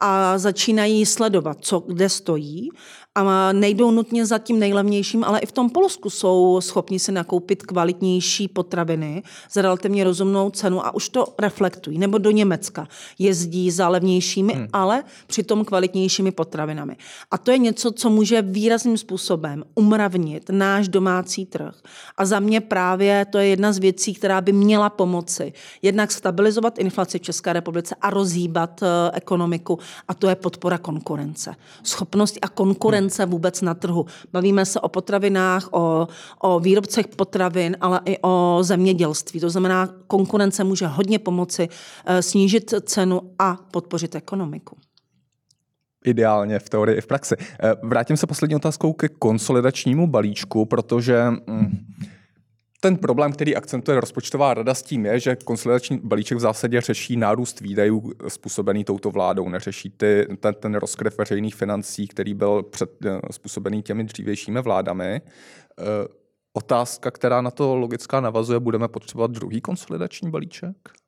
a 0.01 0.37
začínají 0.37 1.05
sledovat, 1.05 1.57
co 1.61 1.79
kde 1.79 2.09
stojí 2.09 2.69
a 3.15 3.51
nejdou 3.53 3.91
nutně 3.91 4.25
za 4.25 4.37
tím 4.37 4.59
nejlevnějším, 4.59 5.23
ale 5.23 5.39
i 5.39 5.45
v 5.45 5.51
tom 5.51 5.69
Polsku 5.69 6.09
jsou 6.09 6.61
schopni 6.61 6.99
si 6.99 7.11
nakoupit 7.11 7.63
kvalitnější 7.63 8.47
potraviny 8.47 9.23
za 9.51 9.61
relativně 9.61 10.03
rozumnou 10.03 10.49
cenu 10.49 10.85
a 10.85 10.95
už 10.95 11.09
to 11.09 11.25
reflektují. 11.39 11.97
Nebo 11.97 12.17
do 12.17 12.31
Německa 12.31 12.87
jezdí 13.19 13.71
za 13.71 13.89
levnějšími, 13.89 14.53
hmm. 14.53 14.67
ale 14.73 15.03
přitom 15.27 15.65
kvalitnějšími 15.65 16.31
potravinami. 16.31 16.97
A 17.31 17.37
to 17.37 17.51
je 17.51 17.57
něco, 17.57 17.91
co 17.91 18.09
může 18.09 18.41
výrazným 18.41 18.97
způsobem 18.97 19.63
umravnit 19.75 20.49
náš 20.49 20.87
domácí 20.87 21.45
trh. 21.45 21.75
A 22.17 22.25
za 22.25 22.39
mě 22.39 22.61
právě 22.61 23.25
to 23.25 23.37
je 23.37 23.47
jedna 23.47 23.73
z 23.73 23.77
věcí, 23.77 24.13
která 24.13 24.41
by 24.41 24.53
měla 24.53 24.89
pomoci 24.89 25.53
jednak 25.81 26.11
stabilizovat 26.11 26.79
inflaci 26.79 27.19
v 27.19 27.21
České 27.21 27.53
republice 27.53 27.95
a 28.01 28.09
rozhýbat 28.09 28.81
uh, 28.81 28.87
ekonomiku. 29.13 29.79
A 30.07 30.13
to 30.13 30.29
je 30.29 30.35
podpora 30.35 30.77
konkurence. 30.77 31.55
Schopnost 31.83 32.37
a 32.41 32.47
konkurence 32.47 33.00
konkurence 33.01 33.25
vůbec 33.25 33.61
na 33.61 33.73
trhu. 33.73 34.05
Bavíme 34.31 34.65
se 34.65 34.79
o 34.79 34.89
potravinách, 34.89 35.69
o, 35.71 36.07
o 36.41 36.59
výrobcech 36.59 37.07
potravin, 37.07 37.77
ale 37.81 38.01
i 38.05 38.17
o 38.21 38.59
zemědělství. 38.61 39.39
To 39.39 39.49
znamená, 39.49 39.89
konkurence 40.07 40.63
může 40.63 40.87
hodně 40.87 41.19
pomoci 41.19 41.67
eh, 42.05 42.21
snížit 42.21 42.73
cenu 42.83 43.21
a 43.39 43.57
podpořit 43.71 44.15
ekonomiku. 44.15 44.77
Ideálně 46.05 46.59
v 46.59 46.69
teorii 46.69 46.97
i 46.97 47.01
v 47.01 47.07
praxi. 47.07 47.35
Eh, 47.39 47.73
vrátím 47.83 48.17
se 48.17 48.27
poslední 48.27 48.55
otázkou 48.55 48.93
ke 48.93 49.09
konsolidačnímu 49.09 50.07
balíčku, 50.07 50.65
protože 50.65 51.29
mm, 51.29 51.85
ten 52.83 52.97
problém, 52.97 53.31
který 53.31 53.55
akcentuje 53.55 53.99
rozpočtová 53.99 54.53
rada 54.53 54.73
s 54.73 54.81
tím 54.81 55.05
je, 55.05 55.19
že 55.19 55.35
konsolidační 55.35 55.99
balíček 56.03 56.37
v 56.37 56.41
zásadě 56.41 56.81
řeší 56.81 57.17
nárůst 57.17 57.59
výdajů 57.59 58.13
způsobený 58.27 58.83
touto 58.83 59.11
vládou, 59.11 59.49
neřeší 59.49 59.89
ty, 59.89 60.27
ten, 60.39 60.53
ten 60.53 60.75
rozkryv 60.75 61.17
veřejných 61.17 61.55
financí, 61.55 62.07
který 62.07 62.33
byl 62.33 62.63
před, 62.63 63.05
eh, 63.05 63.19
způsobený 63.31 63.83
těmi 63.83 64.03
dřívějšími 64.03 64.61
vládami. 64.61 65.15
E, 65.15 65.21
otázka, 66.53 67.11
která 67.11 67.41
na 67.41 67.51
to 67.51 67.75
logická 67.75 68.21
navazuje, 68.21 68.59
budeme 68.59 68.87
potřebovat 68.87 69.31
druhý 69.31 69.61
konsolidační 69.61 70.31
balíček? 70.31 71.00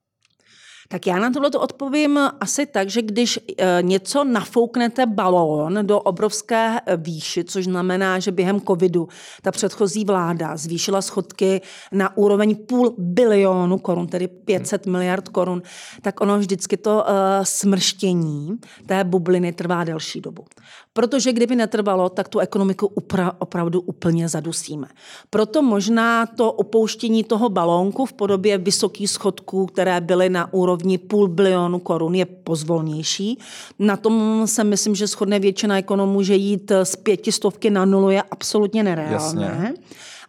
Tak 0.87 1.07
já 1.07 1.19
na 1.19 1.31
tohle 1.31 1.49
odpovím 1.49 2.19
asi 2.39 2.65
tak, 2.65 2.89
že 2.89 3.01
když 3.01 3.39
e, 3.57 3.77
něco 3.81 4.23
nafouknete 4.23 5.05
balón 5.05 5.79
do 5.81 5.99
obrovské 5.99 6.79
e, 6.85 6.97
výši, 6.97 7.43
což 7.43 7.65
znamená, 7.65 8.19
že 8.19 8.31
během 8.31 8.61
covidu 8.61 9.07
ta 9.41 9.51
předchozí 9.51 10.05
vláda 10.05 10.57
zvýšila 10.57 11.01
schodky 11.01 11.61
na 11.91 12.17
úroveň 12.17 12.55
půl 12.55 12.95
bilionu 12.97 13.77
korun, 13.77 14.07
tedy 14.07 14.27
500 14.27 14.85
miliard 14.85 15.29
korun, 15.29 15.61
tak 16.01 16.21
ono 16.21 16.39
vždycky 16.39 16.77
to 16.77 17.05
e, 17.07 17.13
smrštění 17.45 18.57
té 18.85 19.03
bubliny 19.03 19.53
trvá 19.53 19.83
delší 19.83 20.21
dobu. 20.21 20.45
Protože 20.93 21.33
kdyby 21.33 21.55
netrvalo, 21.55 22.09
tak 22.09 22.27
tu 22.27 22.39
ekonomiku 22.39 22.87
upra- 22.87 23.35
opravdu 23.39 23.81
úplně 23.81 24.29
zadusíme. 24.29 24.87
Proto 25.29 25.61
možná 25.61 26.25
to 26.25 26.51
opouštění 26.51 27.23
toho 27.23 27.49
balónku 27.49 28.05
v 28.05 28.13
podobě 28.13 28.57
vysokých 28.57 29.09
schodků, 29.09 29.65
které 29.65 30.01
byly 30.01 30.29
na 30.29 30.53
úrovni 30.53 30.97
půl 30.97 31.27
bilionu 31.27 31.79
korun, 31.79 32.15
je 32.15 32.25
pozvolnější. 32.25 33.39
Na 33.79 33.97
tom 33.97 34.41
se 34.45 34.63
myslím, 34.63 34.95
že 34.95 35.07
shodne 35.07 35.39
většina 35.39 35.77
ekonomů, 35.77 36.21
že 36.23 36.35
jít 36.35 36.71
z 36.83 36.95
pětistovky 36.95 37.69
na 37.69 37.85
nulu 37.85 38.09
je 38.09 38.21
absolutně 38.21 38.83
nereálné. 38.83 39.45
Jasně. 39.45 39.73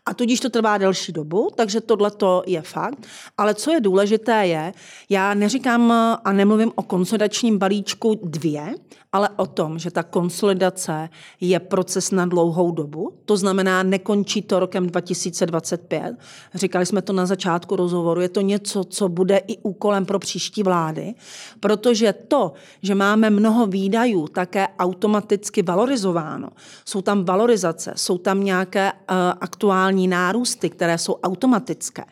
A 0.06 0.14
tudíž 0.14 0.40
to 0.40 0.50
trvá 0.50 0.78
delší 0.78 1.12
dobu, 1.12 1.50
takže 1.54 1.80
tohle 1.80 2.10
je 2.46 2.62
fakt. 2.62 3.06
Ale 3.38 3.54
co 3.54 3.72
je 3.72 3.80
důležité 3.80 4.46
je, 4.46 4.72
já 5.08 5.34
neříkám 5.34 5.92
a 6.24 6.32
nemluvím 6.32 6.72
o 6.74 6.82
konsolidačním 6.82 7.58
balíčku 7.58 8.20
dvě, 8.22 8.74
ale 9.12 9.28
o 9.36 9.46
tom, 9.46 9.78
že 9.78 9.90
ta 9.90 10.02
konsolidace 10.02 11.08
je 11.40 11.60
proces 11.60 12.10
na 12.10 12.26
dlouhou 12.26 12.70
dobu. 12.70 13.12
To 13.24 13.36
znamená, 13.36 13.82
nekončí 13.82 14.42
to 14.42 14.60
rokem 14.60 14.86
2025. 14.86 16.16
Říkali 16.54 16.86
jsme 16.86 17.02
to 17.02 17.12
na 17.12 17.26
začátku 17.26 17.76
rozhovoru. 17.76 18.20
Je 18.20 18.28
to 18.28 18.40
něco, 18.40 18.84
co 18.84 19.08
bude 19.08 19.36
i 19.36 19.58
úkolem 19.58 20.06
pro 20.06 20.18
příští 20.18 20.62
vlády, 20.62 21.14
protože 21.60 22.12
to, 22.12 22.52
že 22.82 22.94
máme 22.94 23.30
mnoho 23.30 23.66
výdajů 23.66 24.28
také 24.28 24.68
automaticky 24.78 25.62
valorizováno, 25.62 26.48
jsou 26.84 27.02
tam 27.02 27.24
valorizace, 27.24 27.92
jsou 27.96 28.18
tam 28.18 28.44
nějaké 28.44 28.92
uh, 28.92 28.98
aktuální 29.40 29.93
strukturální 29.94 30.08
nárůsty, 30.08 30.70
které 30.70 30.98
jsou 30.98 31.14
automatické, 31.22 32.04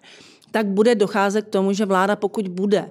tak 0.50 0.66
bude 0.66 0.94
docházet 0.94 1.42
k 1.42 1.48
tomu, 1.48 1.72
že 1.72 1.86
vláda, 1.86 2.16
pokud 2.16 2.48
bude 2.48 2.90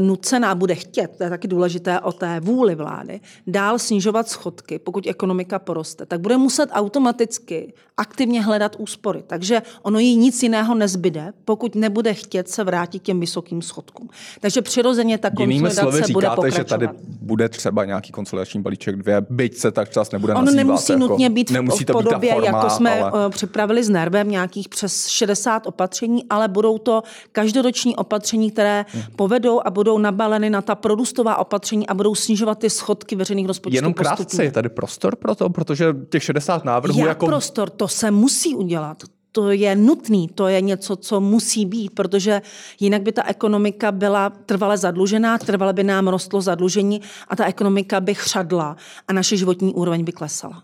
nucená, 0.00 0.54
bude 0.54 0.74
chtět, 0.74 1.16
to 1.16 1.24
je 1.24 1.30
taky 1.30 1.48
důležité 1.48 2.00
o 2.00 2.12
té 2.12 2.40
vůli 2.40 2.74
vlády, 2.74 3.20
dál 3.46 3.78
snižovat 3.78 4.28
schodky, 4.28 4.78
pokud 4.78 5.06
ekonomika 5.06 5.58
poroste, 5.58 6.06
tak 6.06 6.20
bude 6.20 6.36
muset 6.36 6.70
automaticky 6.72 7.72
aktivně 7.96 8.42
hledat 8.42 8.76
úspory. 8.78 9.22
Takže 9.26 9.62
ono 9.82 9.98
jí 9.98 10.16
nic 10.16 10.42
jiného 10.42 10.74
nezbyde, 10.74 11.32
pokud 11.44 11.74
nebude 11.74 12.14
chtět 12.14 12.48
se 12.48 12.64
vrátit 12.64 13.02
těm 13.02 13.20
vysokým 13.20 13.62
schodkům. 13.62 14.08
Takže 14.40 14.62
přirozeně 14.62 15.18
ta 15.18 15.30
Jinými 15.38 15.70
slovy 15.70 15.92
říkáte, 15.92 16.12
bude 16.12 16.28
pokračovat. 16.28 16.58
že 16.58 16.64
tady 16.64 16.88
bude 17.20 17.48
třeba 17.48 17.84
nějaký 17.84 18.12
konsolidační 18.12 18.62
balíček 18.62 18.96
dvě, 18.96 19.26
byť 19.30 19.56
se 19.56 19.70
tak 19.70 19.90
čas 19.90 20.12
nebude 20.12 20.34
Ono 20.34 20.42
nazývat, 20.42 20.66
nemusí 20.66 20.92
jako, 20.92 21.08
nutně 21.08 21.30
být 21.30 21.50
nemusí 21.50 21.84
v 21.84 21.86
podobě, 21.86 22.32
forma, 22.32 22.46
jako 22.46 22.70
jsme 22.70 23.00
ale... 23.00 23.26
Eh, 23.26 23.30
připravili 23.30 23.84
s 23.84 23.88
Nervem 23.88 24.30
nějakých 24.30 24.68
přes 24.68 25.06
60 25.06 25.66
opatření, 25.66 26.24
ale 26.30 26.48
budou 26.48 26.78
to 26.78 27.02
každoroční 27.32 27.96
opatření, 27.96 28.50
které 28.50 28.84
hmm. 28.88 29.02
povedou 29.16 29.35
a 29.64 29.70
budou 29.70 29.98
nabaleny 29.98 30.50
na 30.50 30.62
ta 30.62 30.74
produstová 30.74 31.36
opatření 31.36 31.86
a 31.86 31.94
budou 31.94 32.14
snižovat 32.14 32.58
ty 32.58 32.70
schodky 32.70 33.16
veřejných 33.16 33.46
rozpočtů. 33.46 33.76
Jenom 33.76 33.94
krátce, 33.94 34.44
je 34.44 34.52
tady 34.52 34.68
prostor 34.68 35.16
pro 35.16 35.34
to, 35.34 35.50
protože 35.50 35.94
těch 36.08 36.22
60 36.22 36.64
návrhů 36.64 36.98
Jak 36.98 37.08
jako... 37.08 37.26
prostor, 37.26 37.70
to 37.70 37.88
se 37.88 38.10
musí 38.10 38.54
udělat 38.54 39.02
to 39.36 39.50
je 39.50 39.76
nutný, 39.76 40.28
to 40.28 40.48
je 40.48 40.60
něco, 40.60 40.96
co 40.96 41.20
musí 41.20 41.66
být, 41.66 41.94
protože 41.94 42.42
jinak 42.80 43.02
by 43.02 43.12
ta 43.12 43.22
ekonomika 43.28 43.92
byla 43.92 44.30
trvale 44.30 44.78
zadlužená, 44.78 45.38
trvale 45.38 45.72
by 45.72 45.84
nám 45.84 46.08
rostlo 46.08 46.40
zadlužení 46.40 47.00
a 47.28 47.36
ta 47.36 47.44
ekonomika 47.44 48.00
by 48.00 48.14
chřadla 48.14 48.76
a 49.08 49.12
naše 49.12 49.36
životní 49.36 49.74
úroveň 49.74 50.04
by 50.04 50.12
klesala. 50.12 50.62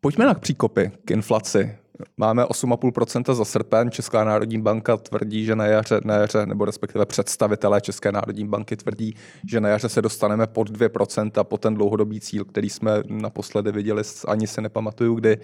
Pojďme 0.00 0.26
na 0.26 0.34
příkopy 0.34 0.92
k 1.04 1.10
inflaci. 1.10 1.76
Máme 2.16 2.44
8,5% 2.44 3.34
za 3.34 3.44
srpen. 3.44 3.90
Česká 3.90 4.24
národní 4.24 4.60
banka 4.62 4.96
tvrdí, 4.96 5.44
že 5.44 5.56
na 5.56 5.66
jaře, 5.66 6.00
na 6.04 6.14
jaře, 6.14 6.46
nebo 6.46 6.64
respektive 6.64 7.06
představitelé 7.06 7.80
České 7.80 8.12
národní 8.12 8.48
banky 8.48 8.76
tvrdí, 8.76 9.14
že 9.50 9.60
na 9.60 9.68
jaře 9.68 9.88
se 9.88 10.02
dostaneme 10.02 10.46
pod 10.46 10.70
2% 10.70 11.44
po 11.44 11.58
ten 11.58 11.74
dlouhodobý 11.74 12.20
cíl, 12.20 12.44
který 12.44 12.70
jsme 12.70 13.02
naposledy 13.08 13.72
viděli, 13.72 14.02
ani 14.28 14.46
se 14.46 14.60
nepamatuju, 14.60 15.14
kdy. 15.14 15.38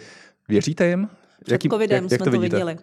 Věříte 0.48 0.86
jim? 0.86 1.08
Před 1.44 1.52
Jaký, 1.52 1.68
covidem 1.68 2.04
jak, 2.04 2.12
jak 2.12 2.20
jsme 2.20 2.30
to, 2.30 2.36
to 2.36 2.40
viděli. 2.40 2.76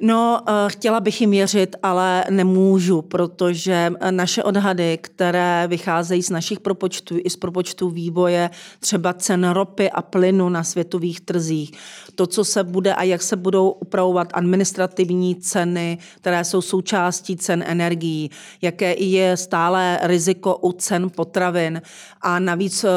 No, 0.00 0.42
uh, 0.48 0.54
chtěla 0.68 1.00
bych 1.00 1.20
jim 1.20 1.30
věřit, 1.30 1.76
ale 1.82 2.24
nemůžu, 2.30 3.02
protože 3.02 3.92
naše 4.10 4.42
odhady, 4.42 4.98
které 5.00 5.64
vycházejí 5.68 6.22
z 6.22 6.30
našich 6.30 6.60
propočtů 6.60 7.16
i 7.24 7.30
z 7.30 7.36
propočtů 7.36 7.90
vývoje 7.90 8.50
třeba 8.80 9.12
cen 9.12 9.50
ropy 9.50 9.90
a 9.90 10.02
plynu 10.02 10.48
na 10.48 10.64
světových 10.64 11.20
trzích, 11.20 11.72
to, 12.16 12.26
co 12.26 12.44
se 12.44 12.64
bude 12.64 12.94
a 12.94 13.02
jak 13.02 13.22
se 13.22 13.36
budou 13.36 13.70
upravovat 13.70 14.28
administrativní 14.34 15.34
ceny, 15.34 15.98
které 16.16 16.44
jsou 16.44 16.60
součástí 16.60 17.36
cen 17.36 17.64
energií, 17.66 18.30
jaké 18.62 18.94
je 18.94 19.36
stále 19.36 19.98
riziko 20.02 20.56
u 20.56 20.72
cen 20.72 21.10
potravin. 21.10 21.82
A 22.20 22.38
navíc 22.38 22.84
eh, 22.84 22.88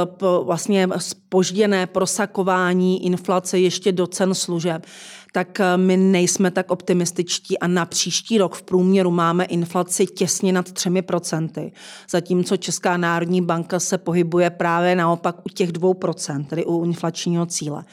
vlastně 0.44 0.88
spožděné 0.98 1.88
prosakování 1.88 3.06
inflace 3.06 3.60
ještě 3.60 3.92
do 3.92 4.08
cen 4.08 4.34
služeb 4.34 4.86
tak 5.32 5.60
eh, 5.60 5.78
my 5.78 5.98
nejsme 5.98 6.52
tak 6.52 6.72
optimističtí 6.72 7.60
a 7.60 7.68
na 7.68 7.86
příští 7.86 8.38
rok 8.38 8.56
v 8.56 8.62
průměru 8.62 9.12
máme 9.12 9.46
inflaci 9.46 10.06
těsně 10.06 10.54
nad 10.54 10.70
3%, 10.70 11.72
zatímco 12.10 12.58
Česká 12.58 12.98
národní 12.98 13.42
banka 13.42 13.80
se 13.80 13.98
pohybuje 13.98 14.50
právě 14.50 14.96
naopak 14.96 15.46
u 15.46 15.50
těch 15.50 15.72
2%, 15.72 16.46
tedy 16.46 16.66
u 16.66 16.86
inflačního 16.86 17.46
cíle. 17.46 17.84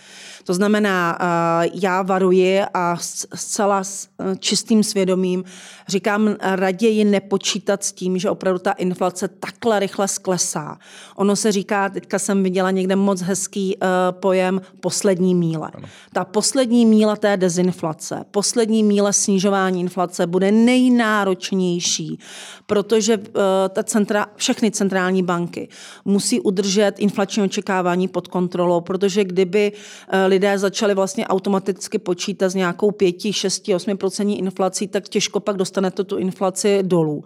To 0.44 0.54
znamená, 0.54 1.18
eh, 1.20 1.70
já 1.74 2.02
varuji 2.02 2.60
a 2.74 2.96
zcela 3.34 3.84
s 3.84 4.08
eh, 4.18 4.36
čistým 4.36 4.82
svědomím 4.82 5.44
říkám 5.88 6.36
raději 6.40 7.04
nepočítat 7.04 7.84
s 7.84 7.92
tím, 7.92 8.18
že 8.18 8.30
opravdu 8.30 8.58
ta 8.58 8.72
inflace 8.72 9.28
takhle 9.28 9.78
rychle 9.80 10.08
sklesá. 10.08 10.78
Ono 11.16 11.36
se 11.36 11.52
říká, 11.52 11.88
teďka 11.88 12.18
jsem 12.18 12.42
viděla 12.42 12.70
někde 12.70 12.96
moc 12.96 13.20
hezký 13.20 13.76
pojem 14.10 14.60
poslední 14.80 15.34
míle. 15.34 15.70
Ta 16.12 16.24
poslední 16.24 16.86
míle 16.86 17.16
té 17.26 17.36
dezinflace, 17.36 18.24
poslední 18.30 18.82
míle 18.82 19.12
snižování 19.12 19.80
inflace 19.80 20.26
bude 20.26 20.52
nejnáročnější, 20.52 22.18
protože 22.66 23.16
uh, 23.16 23.22
ta 23.68 23.82
centra, 23.82 24.26
všechny 24.36 24.70
centrální 24.70 25.22
banky 25.22 25.68
musí 26.04 26.40
udržet 26.40 26.98
inflační 26.98 27.42
očekávání 27.42 28.08
pod 28.08 28.28
kontrolou, 28.28 28.80
protože 28.80 29.24
kdyby 29.24 29.72
uh, 29.72 30.18
lidé 30.26 30.58
začali 30.58 30.94
vlastně 30.94 31.26
automaticky 31.26 31.98
počítat 31.98 32.48
s 32.48 32.54
nějakou 32.54 32.90
5, 32.90 33.16
6, 33.30 33.66
8% 33.66 34.38
inflací, 34.38 34.88
tak 34.88 35.08
těžko 35.08 35.40
pak 35.40 35.56
dostanete 35.56 36.04
tu 36.04 36.16
inflaci 36.16 36.78
dolů. 36.82 37.24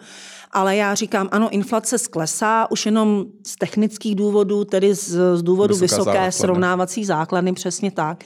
Ale 0.52 0.76
já 0.76 0.94
říkám, 0.94 1.28
ano, 1.32 1.50
inflace 1.50 1.98
sklesá 1.98 2.70
už 2.70 2.86
jenom 2.86 3.24
z 3.46 3.56
technických 3.56 4.14
důvodů, 4.14 4.64
tedy 4.64 4.94
z, 4.94 5.36
z 5.36 5.42
důvodu 5.42 5.74
Vysoká 5.74 5.84
vysoké 5.84 6.04
základny. 6.04 6.32
srovnávací 6.32 7.04
základny, 7.04 7.52
přesně 7.52 7.90
tak 7.90 8.24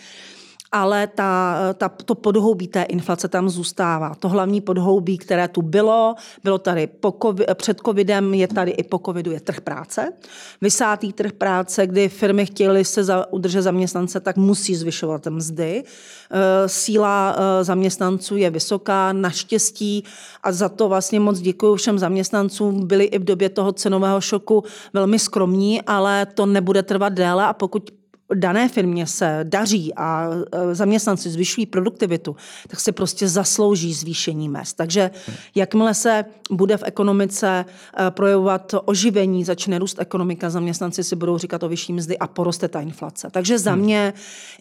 ale 0.74 1.06
ta, 1.06 1.56
ta, 1.74 1.88
to 1.88 2.14
podhoubí 2.14 2.68
té 2.68 2.82
inflace 2.82 3.28
tam 3.28 3.48
zůstává. 3.48 4.14
To 4.14 4.28
hlavní 4.28 4.60
podhoubí, 4.60 5.18
které 5.18 5.48
tu 5.48 5.62
bylo, 5.62 6.14
bylo 6.44 6.58
tady 6.58 6.86
po 6.86 7.14
COVID, 7.22 7.46
před 7.54 7.80
covidem, 7.86 8.34
je 8.34 8.48
tady 8.48 8.70
i 8.70 8.82
po 8.82 8.98
covidu, 8.98 9.30
je 9.30 9.40
trh 9.40 9.60
práce. 9.60 10.12
Vysátý 10.60 11.12
trh 11.12 11.32
práce, 11.32 11.86
kdy 11.86 12.08
firmy 12.08 12.46
chtěly 12.46 12.84
se 12.84 13.04
za, 13.04 13.32
udržet 13.32 13.62
zaměstnance, 13.62 14.20
tak 14.20 14.36
musí 14.36 14.74
zvyšovat 14.74 15.26
mzdy. 15.26 15.84
E, 16.30 16.68
síla 16.68 17.36
e, 17.36 17.64
zaměstnanců 17.64 18.36
je 18.36 18.50
vysoká, 18.50 19.12
naštěstí 19.12 20.04
a 20.42 20.52
za 20.52 20.68
to 20.68 20.88
vlastně 20.88 21.20
moc 21.20 21.38
děkuji 21.40 21.76
všem 21.76 21.98
zaměstnancům. 21.98 22.86
Byli 22.86 23.04
i 23.04 23.18
v 23.18 23.24
době 23.24 23.48
toho 23.48 23.72
cenového 23.72 24.20
šoku 24.20 24.64
velmi 24.92 25.18
skromní, 25.18 25.82
ale 25.82 26.26
to 26.26 26.46
nebude 26.46 26.82
trvat 26.82 27.12
déle 27.12 27.44
a 27.44 27.52
pokud 27.52 28.03
dané 28.34 28.68
firmě 28.68 29.06
se 29.06 29.40
daří 29.42 29.94
a 29.94 30.30
e, 30.52 30.74
zaměstnanci 30.74 31.30
zvyšují 31.30 31.66
produktivitu, 31.66 32.36
tak 32.68 32.80
se 32.80 32.92
prostě 32.92 33.28
zaslouží 33.28 33.94
zvýšení 33.94 34.48
mest. 34.48 34.72
Takže 34.72 35.10
jakmile 35.54 35.94
se 35.94 36.24
bude 36.50 36.76
v 36.76 36.82
ekonomice 36.86 37.64
e, 37.98 38.10
projevovat 38.10 38.74
oživení, 38.84 39.44
začne 39.44 39.78
růst 39.78 40.00
ekonomika, 40.00 40.50
zaměstnanci 40.50 41.04
si 41.04 41.16
budou 41.16 41.38
říkat 41.38 41.62
o 41.62 41.68
vyšší 41.68 41.92
mzdy 41.92 42.18
a 42.18 42.26
poroste 42.26 42.68
ta 42.68 42.80
inflace. 42.80 43.28
Takže 43.30 43.58
za 43.58 43.72
hmm. 43.72 43.80
mě 43.80 44.12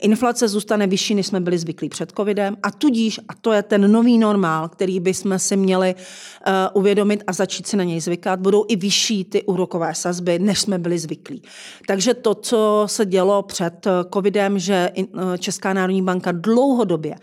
inflace 0.02 0.48
zůstane 0.48 0.88
vyšší, 0.88 1.16
než 1.16 1.28
jsme 1.28 1.40
byli 1.40 1.58
zvyklí 1.58 1.90
před 1.90 2.12
covidem 2.18 2.58
a 2.64 2.72
tudíž, 2.72 3.20
a 3.30 3.34
to 3.42 3.52
je 3.52 3.64
ten 3.64 3.92
nový 3.92 4.18
normál, 4.18 4.70
který 4.70 5.00
bychom 5.00 5.40
si 5.40 5.58
měli 5.58 5.96
uh, 5.96 6.54
uvědomit 6.74 7.24
a 7.28 7.34
začít 7.34 7.68
si 7.68 7.78
na 7.78 7.84
něj 7.84 8.02
zvykat, 8.02 8.40
budou 8.40 8.66
i 8.68 8.76
vyšší 8.76 9.24
ty 9.24 9.44
úrokové 9.44 9.96
sazby, 9.96 10.40
než 10.40 10.60
jsme 10.60 10.78
byli 10.78 11.00
zvyklí. 11.00 11.42
Takže 11.88 12.14
to, 12.14 12.36
co 12.36 12.84
se 12.86 13.06
dělo 13.06 13.42
před 13.54 13.88
eh, 13.88 13.92
covidem, 14.14 14.60
že 14.60 14.92
eh, 14.98 15.38
Česká 15.38 15.74
národní 15.74 16.02
banka 16.02 16.32
dlouhodobě 16.32 17.16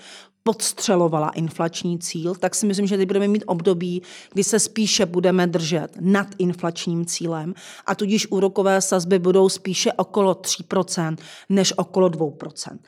podstřelovala 0.42 1.28
inflační 1.28 1.98
cíl, 1.98 2.34
tak 2.34 2.54
si 2.54 2.66
myslím, 2.66 2.86
že 2.86 2.96
teď 2.96 3.06
budeme 3.06 3.28
mít 3.28 3.44
období, 3.46 4.02
kdy 4.32 4.44
se 4.44 4.58
spíše 4.58 5.06
budeme 5.06 5.46
držet 5.46 5.88
nad 6.00 6.26
inflačním 6.38 7.06
cílem 7.06 7.54
a 7.86 7.94
tudíž 7.94 8.26
úrokové 8.30 8.80
sazby 8.80 9.18
budou 9.18 9.48
spíše 9.48 9.92
okolo 9.92 10.32
3% 10.34 11.16
než 11.48 11.72
okolo 11.76 12.08
2%. 12.08 12.78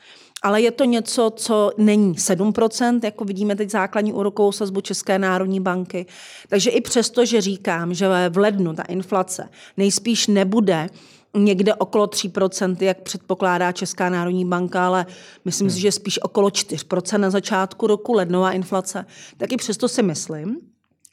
Ale 0.41 0.61
je 0.61 0.71
to 0.71 0.83
něco, 0.83 1.31
co 1.35 1.71
není 1.77 2.13
7%, 2.13 2.99
jako 3.03 3.25
vidíme 3.25 3.55
teď 3.55 3.69
základní 3.69 4.13
úrokovou 4.13 4.51
sazbu 4.51 4.81
České 4.81 5.19
národní 5.19 5.59
banky. 5.59 6.05
Takže 6.49 6.69
i 6.69 6.81
přesto, 6.81 7.25
že 7.25 7.41
říkám, 7.41 7.93
že 7.93 8.07
v 8.29 8.37
lednu 8.37 8.73
ta 8.73 8.83
inflace 8.83 9.49
nejspíš 9.77 10.27
nebude 10.27 10.89
někde 11.37 11.75
okolo 11.75 12.05
3%, 12.05 12.77
jak 12.79 13.01
předpokládá 13.01 13.71
Česká 13.71 14.09
národní 14.09 14.45
banka, 14.45 14.87
ale 14.87 15.05
myslím 15.45 15.67
hmm. 15.67 15.75
si, 15.75 15.81
že 15.81 15.91
spíš 15.91 16.19
okolo 16.21 16.49
4% 16.49 17.17
na 17.17 17.29
začátku 17.29 17.87
roku 17.87 18.13
lednová 18.13 18.51
inflace. 18.51 19.05
Tak 19.37 19.51
i 19.51 19.57
přesto 19.57 19.87
si 19.87 20.03
myslím, 20.03 20.57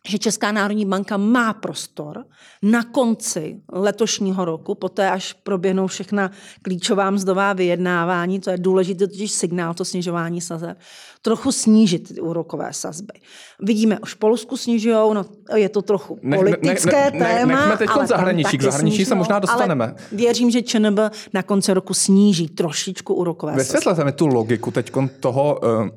že 0.09 0.19
Česká 0.19 0.53
národní 0.53 0.87
banka 0.87 1.17
má 1.17 1.53
prostor 1.53 2.25
na 2.63 2.85
konci 2.85 3.61
letošního 3.73 4.45
roku, 4.45 4.75
poté 4.75 5.11
až 5.11 5.33
proběhnou 5.33 5.87
všechna 5.87 6.31
klíčová 6.63 7.11
mzdová 7.11 7.53
vyjednávání, 7.53 8.41
to 8.41 8.51
je 8.51 8.59
důležitý 8.59 8.99
totiž 8.99 9.33
signál, 9.33 9.75
to 9.75 9.85
snižování 9.85 10.41
sazeb, 10.41 10.79
trochu 11.23 11.53
snížit 11.53 12.15
ty 12.15 12.21
úrokové 12.21 12.73
sazby. 12.73 13.13
Vidíme, 13.63 13.99
už 13.99 14.15
Polsku 14.15 14.57
snižují, 14.57 14.95
no 14.95 15.25
je 15.55 15.69
to 15.69 15.83
trochu 15.83 16.19
politické 16.37 17.11
ne, 17.11 17.11
ne, 17.11 17.19
ne, 17.19 17.27
téma. 17.27 17.55
Nechme 17.55 17.77
teď 17.77 17.89
ale 17.91 18.07
zahraničí, 18.07 18.59
k 18.59 18.63
zahraničí 18.63 18.97
snižujou, 18.97 19.09
se 19.09 19.15
možná 19.15 19.39
dostaneme. 19.39 19.85
Ale 19.85 19.95
věřím, 20.13 20.51
že 20.51 20.63
ČNB 20.63 20.99
na 21.35 21.43
konci 21.43 21.75
roku 21.75 21.95
sníží 21.95 22.49
trošičku 22.49 23.15
úrokové 23.15 23.53
sazby. 23.53 23.63
Vysvětlete 23.63 24.05
mi 24.05 24.13
tu 24.13 24.27
logiku 24.27 24.71
teď 24.71 24.93
toho, 25.21 25.61
uh 25.63 25.89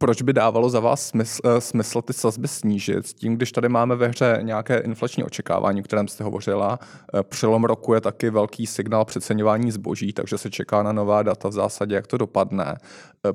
proč 0.00 0.22
by 0.22 0.32
dávalo 0.32 0.70
za 0.70 0.80
vás 0.80 1.06
smysl, 1.06 1.40
uh, 1.44 1.58
smysl 1.58 2.02
ty 2.02 2.12
sazby 2.12 2.48
snížit, 2.48 3.06
s 3.06 3.14
tím, 3.14 3.36
když 3.36 3.52
tady 3.52 3.68
máme 3.68 3.96
ve 3.96 4.08
hře 4.08 4.38
nějaké 4.42 4.78
inflační 4.78 5.24
očekávání, 5.24 5.80
o 5.80 5.84
kterém 5.84 6.08
jste 6.08 6.24
hovořila. 6.24 6.78
Uh, 7.14 7.22
přelom 7.22 7.64
roku 7.64 7.94
je 7.94 8.00
taky 8.00 8.30
velký 8.30 8.66
signál 8.66 9.04
přeceňování 9.04 9.70
zboží, 9.70 10.12
takže 10.12 10.38
se 10.38 10.50
čeká 10.50 10.82
na 10.82 10.92
nová 10.92 11.22
data 11.22 11.48
v 11.48 11.52
zásadě, 11.52 11.94
jak 11.94 12.06
to 12.06 12.16
dopadne. 12.16 12.76
Uh, 13.24 13.32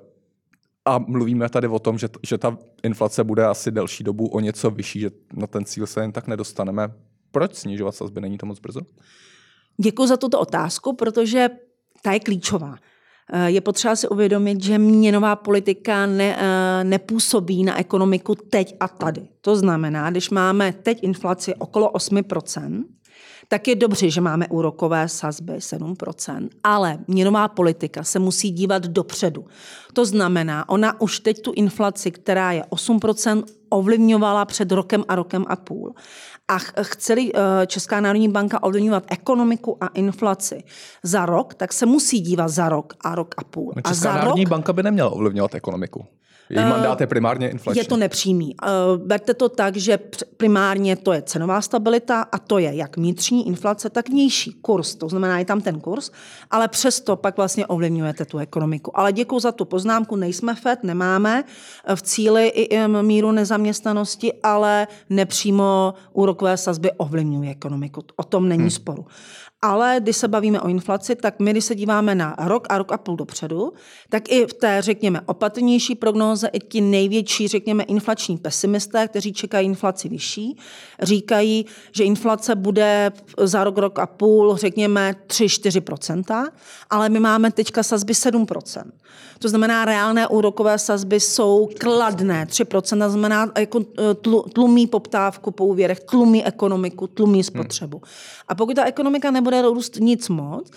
A 0.87 0.97
mluvíme 0.97 1.49
tady 1.49 1.67
o 1.67 1.79
tom, 1.79 1.97
že, 1.97 2.07
že 2.23 2.37
ta 2.37 2.57
inflace 2.83 3.23
bude 3.23 3.45
asi 3.45 3.71
delší 3.71 4.03
dobu 4.03 4.27
o 4.27 4.39
něco 4.39 4.71
vyšší, 4.71 4.99
že 4.99 5.09
na 5.33 5.47
ten 5.47 5.65
cíl 5.65 5.87
se 5.87 6.01
jen 6.01 6.11
tak 6.11 6.27
nedostaneme. 6.27 6.93
Proč 7.31 7.55
snižovat 7.55 7.95
sazby? 7.95 8.21
Není 8.21 8.37
to 8.37 8.45
moc 8.45 8.59
brzo? 8.59 8.81
Děkuji 9.81 10.07
za 10.07 10.17
tuto 10.17 10.39
otázku, 10.39 10.95
protože 10.95 11.49
ta 12.01 12.11
je 12.11 12.19
klíčová. 12.19 12.75
Eh, 13.33 13.51
je 13.51 13.61
potřeba 13.61 13.95
si 13.95 14.07
uvědomit, 14.07 14.63
že 14.63 14.77
měnová 14.77 15.35
politika 15.35 16.05
ne, 16.05 16.37
eh, 16.39 16.83
nepůsobí 16.83 17.63
na 17.63 17.79
ekonomiku 17.79 18.35
teď 18.35 18.75
a 18.79 18.87
tady. 18.87 19.27
To 19.41 19.55
znamená, 19.55 20.09
když 20.09 20.29
máme 20.29 20.73
teď 20.73 21.03
inflaci 21.03 21.55
okolo 21.55 21.89
8%, 21.89 22.85
tak 23.47 23.67
je 23.67 23.75
dobře, 23.75 24.09
že 24.09 24.21
máme 24.21 24.47
úrokové 24.47 25.09
sazby 25.09 25.53
7%, 25.61 26.49
ale 26.63 26.97
měnová 27.07 27.47
politika 27.47 28.03
se 28.03 28.19
musí 28.19 28.51
dívat 28.51 28.87
dopředu. 28.87 29.45
To 29.93 30.05
znamená, 30.05 30.69
ona 30.69 31.01
už 31.01 31.19
teď 31.19 31.41
tu 31.41 31.51
inflaci, 31.55 32.11
která 32.11 32.51
je 32.51 32.63
8%, 32.69 33.43
ovlivňovala 33.69 34.45
před 34.45 34.71
rokem 34.71 35.03
a 35.07 35.15
rokem 35.15 35.45
a 35.47 35.55
půl. 35.55 35.93
A 36.47 36.57
chceli 36.83 37.31
eh, 37.35 37.67
Česká 37.67 38.01
národní 38.01 38.29
banka 38.29 38.63
ovlivňovat 38.63 39.03
ekonomiku 39.07 39.77
a 39.83 39.87
inflaci 39.87 40.63
za 41.03 41.25
rok, 41.25 41.53
tak 41.53 41.73
se 41.73 41.85
musí 41.85 42.19
dívat 42.19 42.47
za 42.47 42.69
rok 42.69 42.93
a 43.01 43.15
rok 43.15 43.35
a 43.37 43.43
půl. 43.43 43.73
No, 43.75 43.81
Česká 43.81 44.09
a 44.09 44.13
za 44.13 44.13
národní 44.13 44.43
rok, 44.43 44.49
banka 44.49 44.73
by 44.73 44.83
neměla 44.83 45.09
ovlivňovat 45.09 45.55
ekonomiku. 45.55 46.05
Její 46.49 46.65
mandát 46.65 47.01
je 47.01 47.07
primárně 47.07 47.49
inflační. 47.49 47.79
Je 47.79 47.85
to 47.85 47.97
nepřímý. 47.97 48.55
Berte 48.97 49.33
to 49.33 49.49
tak, 49.49 49.77
že 49.77 49.99
primárně 50.37 50.95
to 50.95 51.13
je 51.13 51.21
cenová 51.21 51.61
stabilita 51.61 52.21
a 52.21 52.37
to 52.37 52.57
je 52.57 52.75
jak 52.75 52.97
vnitřní 52.97 53.47
inflace, 53.47 53.89
tak 53.89 54.09
vnější 54.09 54.53
kurz. 54.53 54.95
To 54.95 55.09
znamená, 55.09 55.39
je 55.39 55.45
tam 55.45 55.61
ten 55.61 55.79
kurz, 55.79 56.11
ale 56.51 56.67
přesto 56.67 57.15
pak 57.15 57.37
vlastně 57.37 57.67
ovlivňujete 57.67 58.25
tu 58.25 58.37
ekonomiku. 58.37 58.99
Ale 58.99 59.13
děkuji 59.13 59.39
za 59.39 59.51
tu 59.51 59.65
poznámku, 59.65 60.15
nejsme 60.15 60.55
FED, 60.55 60.83
nemáme 60.83 61.43
v 61.95 62.01
cíli 62.01 62.47
i 62.47 62.87
míru 62.87 63.31
nezaměstnanosti, 63.31 64.33
ale 64.43 64.87
nepřímo 65.09 65.93
úrokové 66.13 66.57
sazby 66.57 66.91
ovlivňují 66.91 67.49
ekonomiku. 67.49 68.03
O 68.15 68.23
tom 68.23 68.49
není 68.49 68.63
hmm. 68.63 68.69
sporu. 68.69 69.05
Ale 69.65 69.97
když 69.99 70.17
se 70.17 70.27
bavíme 70.27 70.61
o 70.61 70.67
inflaci, 70.67 71.15
tak 71.15 71.39
my, 71.39 71.51
když 71.51 71.65
se 71.65 71.75
díváme 71.75 72.15
na 72.15 72.35
rok 72.39 72.67
a 72.69 72.77
rok 72.77 72.91
a 72.91 72.97
půl 72.97 73.15
dopředu, 73.15 73.73
tak 74.09 74.31
i 74.31 74.45
v 74.45 74.53
té, 74.53 74.81
řekněme, 74.81 75.21
opatrnější 75.25 75.95
prognóze, 75.95 76.47
i 76.47 76.59
ti 76.59 76.81
největší, 76.81 77.47
řekněme, 77.47 77.83
inflační 77.83 78.37
pesimisté, 78.37 79.07
kteří 79.07 79.33
čekají 79.33 79.65
inflaci 79.65 80.09
vyšší, 80.09 80.57
říkají, 81.01 81.65
že 81.91 82.03
inflace 82.03 82.55
bude 82.55 83.11
za 83.37 83.63
rok, 83.63 83.77
rok 83.77 83.99
a 83.99 84.05
půl, 84.05 84.57
řekněme, 84.57 85.15
3-4%, 85.27 86.47
ale 86.89 87.09
my 87.09 87.19
máme 87.19 87.51
teďka 87.51 87.83
sazby 87.83 88.13
7%. 88.13 88.83
To 89.39 89.49
znamená, 89.49 89.85
reálné 89.85 90.27
úrokové 90.27 90.79
sazby 90.79 91.19
jsou 91.19 91.69
kladné, 91.79 92.45
3%, 92.45 93.09
znamená 93.09 93.51
jako 93.57 93.79
tlumí 94.53 94.87
poptávku 94.87 95.51
po 95.51 95.65
úvěrech, 95.65 95.99
tlumí 95.99 96.45
ekonomiku, 96.45 97.07
tlumí 97.07 97.43
spotřebu. 97.43 97.97
Hmm. 97.97 98.07
A 98.47 98.55
pokud 98.55 98.75
ta 98.75 98.85
ekonomika 98.85 99.31
nebude 99.31 99.54
růst 99.61 99.95
nic 99.99 100.29
moc, 100.29 100.71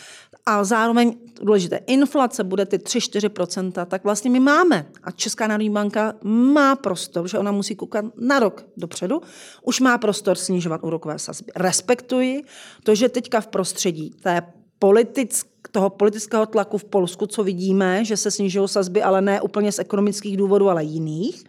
a 0.46 0.64
zároveň 0.64 1.16
důležité, 1.42 1.80
inflace 1.86 2.44
bude 2.44 2.66
ty 2.66 2.76
3-4%, 2.76 3.86
tak 3.86 4.04
vlastně 4.04 4.30
my 4.30 4.40
máme, 4.40 4.86
a 5.02 5.10
Česká 5.10 5.46
národní 5.46 5.70
banka 5.70 6.14
má 6.24 6.76
prostor, 6.76 7.28
že 7.28 7.38
ona 7.38 7.52
musí 7.52 7.74
koukat 7.76 8.04
na 8.16 8.38
rok 8.38 8.64
dopředu, 8.76 9.20
už 9.62 9.80
má 9.80 9.98
prostor 9.98 10.36
snižovat 10.36 10.80
úrokové 10.84 11.18
sazby. 11.18 11.52
Respektuji 11.56 12.44
to, 12.82 12.94
že 12.94 13.08
teďka 13.08 13.40
v 13.40 13.46
prostředí 13.46 14.10
té 14.22 14.42
politické 14.78 15.58
toho 15.72 15.90
politického 15.90 16.46
tlaku 16.46 16.78
v 16.78 16.84
Polsku, 16.84 17.26
co 17.26 17.44
vidíme, 17.44 18.04
že 18.04 18.16
se 18.16 18.30
snižují 18.30 18.68
sazby, 18.68 19.02
ale 19.02 19.22
ne 19.22 19.40
úplně 19.40 19.72
z 19.72 19.78
ekonomických 19.78 20.36
důvodů, 20.36 20.68
ale 20.68 20.84
jiných. 20.84 21.44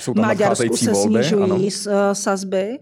Jsou 0.00 0.14
tam 0.14 0.24
Maďarsku 0.24 0.76
se 0.76 0.92
volby, 0.92 1.24
snižují 1.24 1.42
ano. 1.42 1.58
Eh, 1.60 2.14
sazby 2.14 2.78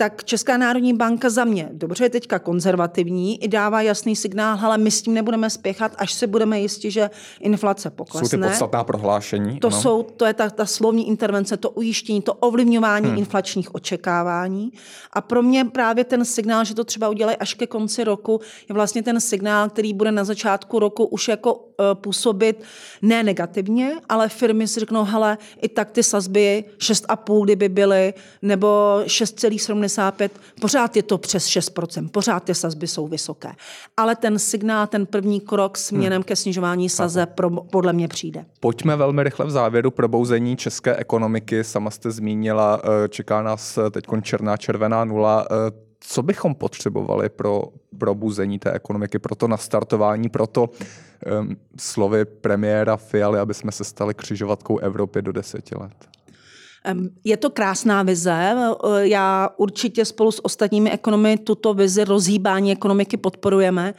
tak 0.00 0.24
Česká 0.24 0.56
národní 0.56 0.94
banka 0.94 1.30
za 1.30 1.44
mě 1.44 1.68
dobře 1.72 2.04
je 2.04 2.10
teďka 2.10 2.38
konzervativní 2.38 3.44
i 3.44 3.48
dává 3.48 3.82
jasný 3.82 4.16
signál, 4.16 4.58
ale 4.62 4.78
my 4.78 4.90
s 4.90 5.02
tím 5.02 5.14
nebudeme 5.14 5.50
spěchat, 5.50 5.92
až 5.98 6.12
se 6.12 6.26
budeme 6.26 6.60
jistí, 6.60 6.90
že 6.90 7.10
inflace 7.40 7.90
poklesne. 7.90 8.28
Jsou 8.28 8.36
ty 8.36 8.48
podstatná 8.48 8.84
prohlášení. 8.84 9.60
To, 9.60 9.68
ano. 9.68 9.80
jsou, 9.80 10.02
to 10.02 10.26
je 10.26 10.34
ta, 10.34 10.50
ta 10.50 10.66
slovní 10.66 11.08
intervence, 11.08 11.56
to 11.56 11.70
ujištění, 11.70 12.22
to 12.22 12.34
ovlivňování 12.34 13.08
hmm. 13.08 13.18
inflačních 13.18 13.74
očekávání. 13.74 14.72
A 15.12 15.20
pro 15.20 15.42
mě 15.42 15.64
právě 15.64 16.04
ten 16.04 16.24
signál, 16.24 16.64
že 16.64 16.74
to 16.74 16.84
třeba 16.84 17.08
udělají 17.08 17.36
až 17.36 17.54
ke 17.54 17.66
konci 17.66 18.04
roku, 18.04 18.40
je 18.68 18.74
vlastně 18.74 19.02
ten 19.02 19.20
signál, 19.20 19.68
který 19.68 19.94
bude 19.94 20.12
na 20.12 20.24
začátku 20.24 20.78
roku 20.78 21.04
už 21.04 21.28
jako 21.28 21.69
působit 21.94 22.62
ne 23.02 23.22
negativně, 23.22 23.92
ale 24.08 24.28
firmy 24.28 24.68
si 24.68 24.80
řeknou, 24.80 25.04
hele, 25.04 25.38
i 25.62 25.68
tak 25.68 25.90
ty 25.90 26.02
sazby 26.02 26.64
6,5, 26.78 27.44
kdyby 27.44 27.68
byly, 27.68 28.14
nebo 28.42 29.00
6,7 29.04 29.58
75, 29.58 30.32
pořád 30.60 30.96
je 30.96 31.02
to 31.02 31.18
přes 31.18 31.46
6%, 31.46 32.08
pořád 32.08 32.44
ty 32.44 32.54
sazby 32.54 32.86
jsou 32.86 33.08
vysoké. 33.08 33.52
Ale 33.96 34.16
ten 34.16 34.38
signál, 34.38 34.86
ten 34.86 35.06
první 35.06 35.40
krok 35.40 35.78
směrem 35.78 36.16
hmm. 36.16 36.22
ke 36.22 36.36
snižování 36.36 36.88
saze 36.88 37.26
pro, 37.26 37.50
podle 37.50 37.92
mě 37.92 38.08
přijde. 38.08 38.44
Pojďme 38.60 38.96
velmi 38.96 39.22
rychle 39.22 39.46
v 39.46 39.50
závěru 39.50 39.90
probouzení 39.90 40.56
české 40.56 40.96
ekonomiky. 40.96 41.64
Sama 41.64 41.90
jste 41.90 42.10
zmínila, 42.10 42.80
eh, 42.84 43.08
čeká 43.08 43.42
nás 43.42 43.78
teď 43.90 44.04
černá 44.22 44.56
červená 44.56 45.04
nula. 45.04 45.46
Co 46.00 46.22
bychom 46.22 46.54
potřebovali 46.54 47.28
pro 47.28 47.62
probuzení 47.98 48.58
té 48.58 48.72
ekonomiky, 48.72 49.18
pro 49.18 49.34
to 49.34 49.48
nastartování, 49.48 50.28
pro 50.28 50.46
to 50.46 50.62
um, 51.40 51.56
slovy 51.78 52.24
premiéra 52.24 52.96
Fialy, 52.96 53.38
aby 53.38 53.54
jsme 53.54 53.72
se 53.72 53.84
stali 53.84 54.14
křižovatkou 54.14 54.78
Evropy 54.78 55.22
do 55.22 55.32
deseti 55.32 55.74
let? 55.80 56.08
Je 57.24 57.36
to 57.36 57.50
krásná 57.50 58.02
vize. 58.02 58.54
Já 59.00 59.48
určitě 59.56 60.04
spolu 60.04 60.32
s 60.32 60.44
ostatními 60.44 60.90
ekonomy 60.90 61.38
tuto 61.38 61.74
vizi 61.74 62.04
rozhýbání 62.04 62.72
ekonomiky 62.72 63.16
podporujeme. 63.16 63.94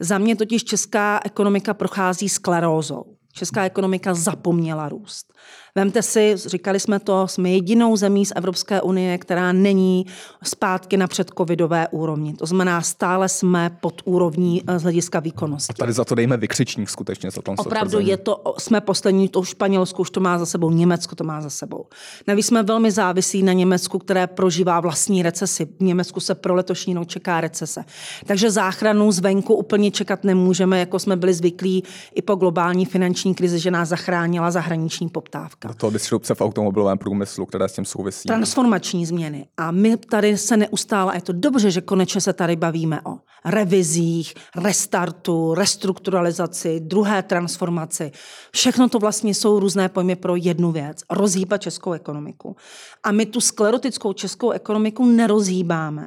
Za 0.00 0.18
mě 0.18 0.36
totiž 0.36 0.64
česká 0.64 1.20
ekonomika 1.24 1.74
prochází 1.74 2.28
sklerózou. 2.28 3.04
Česká 3.32 3.64
ekonomika 3.64 4.14
zapomněla 4.14 4.88
růst. 4.88 5.32
Vemte 5.78 6.02
si, 6.02 6.34
říkali 6.36 6.80
jsme 6.80 6.98
to, 6.98 7.28
jsme 7.28 7.50
jedinou 7.50 7.96
zemí 7.96 8.26
z 8.26 8.32
Evropské 8.36 8.80
unie, 8.80 9.18
která 9.18 9.52
není 9.52 10.06
zpátky 10.42 10.96
na 10.96 11.06
předcovidové 11.06 11.88
úrovni. 11.88 12.34
To 12.34 12.46
znamená, 12.46 12.82
stále 12.82 13.28
jsme 13.28 13.70
pod 13.80 14.02
úrovní 14.04 14.62
eh, 14.66 14.78
z 14.78 14.82
hlediska 14.82 15.20
výkonnosti. 15.20 15.72
A 15.72 15.74
tady 15.74 15.92
za 15.92 16.04
to 16.04 16.14
dejme 16.14 16.36
vykřičník 16.36 16.90
skutečně 16.90 17.30
za 17.30 17.42
tom 17.42 17.54
Opravdu 17.58 17.98
je 18.00 18.16
to, 18.16 18.54
jsme 18.58 18.80
poslední, 18.80 19.28
to 19.28 19.42
Španělsko 19.42 20.02
už 20.02 20.10
to 20.10 20.20
má 20.20 20.38
za 20.38 20.46
sebou, 20.46 20.70
Německo 20.70 21.14
to 21.14 21.24
má 21.24 21.40
za 21.40 21.50
sebou. 21.50 21.86
Navíc 22.26 22.46
jsme 22.46 22.62
velmi 22.62 22.90
závisí 22.90 23.42
na 23.42 23.52
Německu, 23.52 23.98
které 23.98 24.26
prožívá 24.26 24.80
vlastní 24.80 25.22
recesi. 25.22 25.64
V 25.64 25.80
Německu 25.80 26.20
se 26.20 26.34
pro 26.34 26.54
letošní 26.54 26.94
rok 26.94 27.08
čeká 27.08 27.40
recese. 27.40 27.84
Takže 28.26 28.50
záchranu 28.50 29.12
zvenku 29.12 29.54
úplně 29.54 29.90
čekat 29.90 30.24
nemůžeme, 30.24 30.78
jako 30.78 30.98
jsme 30.98 31.16
byli 31.16 31.34
zvyklí 31.34 31.84
i 32.14 32.22
po 32.22 32.34
globální 32.34 32.86
finanční 32.86 33.34
krizi, 33.34 33.58
že 33.58 33.70
nás 33.70 33.88
zachránila 33.88 34.50
zahraniční 34.50 35.08
poptávka 35.08 35.67
do 35.68 35.74
toho 35.74 35.90
disrupce 35.90 36.34
v 36.34 36.40
automobilovém 36.40 36.98
průmyslu, 36.98 37.46
které 37.46 37.68
s 37.68 37.72
tím 37.72 37.84
souvisí. 37.84 38.26
Transformační 38.26 39.06
změny. 39.06 39.48
A 39.56 39.70
my 39.70 39.96
tady 39.96 40.38
se 40.38 40.56
neustále, 40.56 41.12
a 41.12 41.14
je 41.14 41.20
to 41.20 41.32
dobře, 41.32 41.70
že 41.70 41.80
konečně 41.80 42.20
se 42.20 42.32
tady 42.32 42.56
bavíme 42.56 43.00
o 43.04 43.18
revizích, 43.44 44.34
restartu, 44.56 45.54
restrukturalizaci, 45.54 46.80
druhé 46.80 47.22
transformaci. 47.22 48.12
Všechno 48.52 48.88
to 48.88 48.98
vlastně 48.98 49.34
jsou 49.34 49.60
různé 49.60 49.88
pojmy 49.88 50.16
pro 50.16 50.36
jednu 50.36 50.72
věc. 50.72 51.02
Rozhýbat 51.10 51.62
českou 51.62 51.92
ekonomiku. 51.92 52.56
A 53.04 53.12
my 53.12 53.26
tu 53.26 53.40
sklerotickou 53.40 54.12
českou 54.12 54.50
ekonomiku 54.50 55.06
nerozhýbáme 55.06 56.06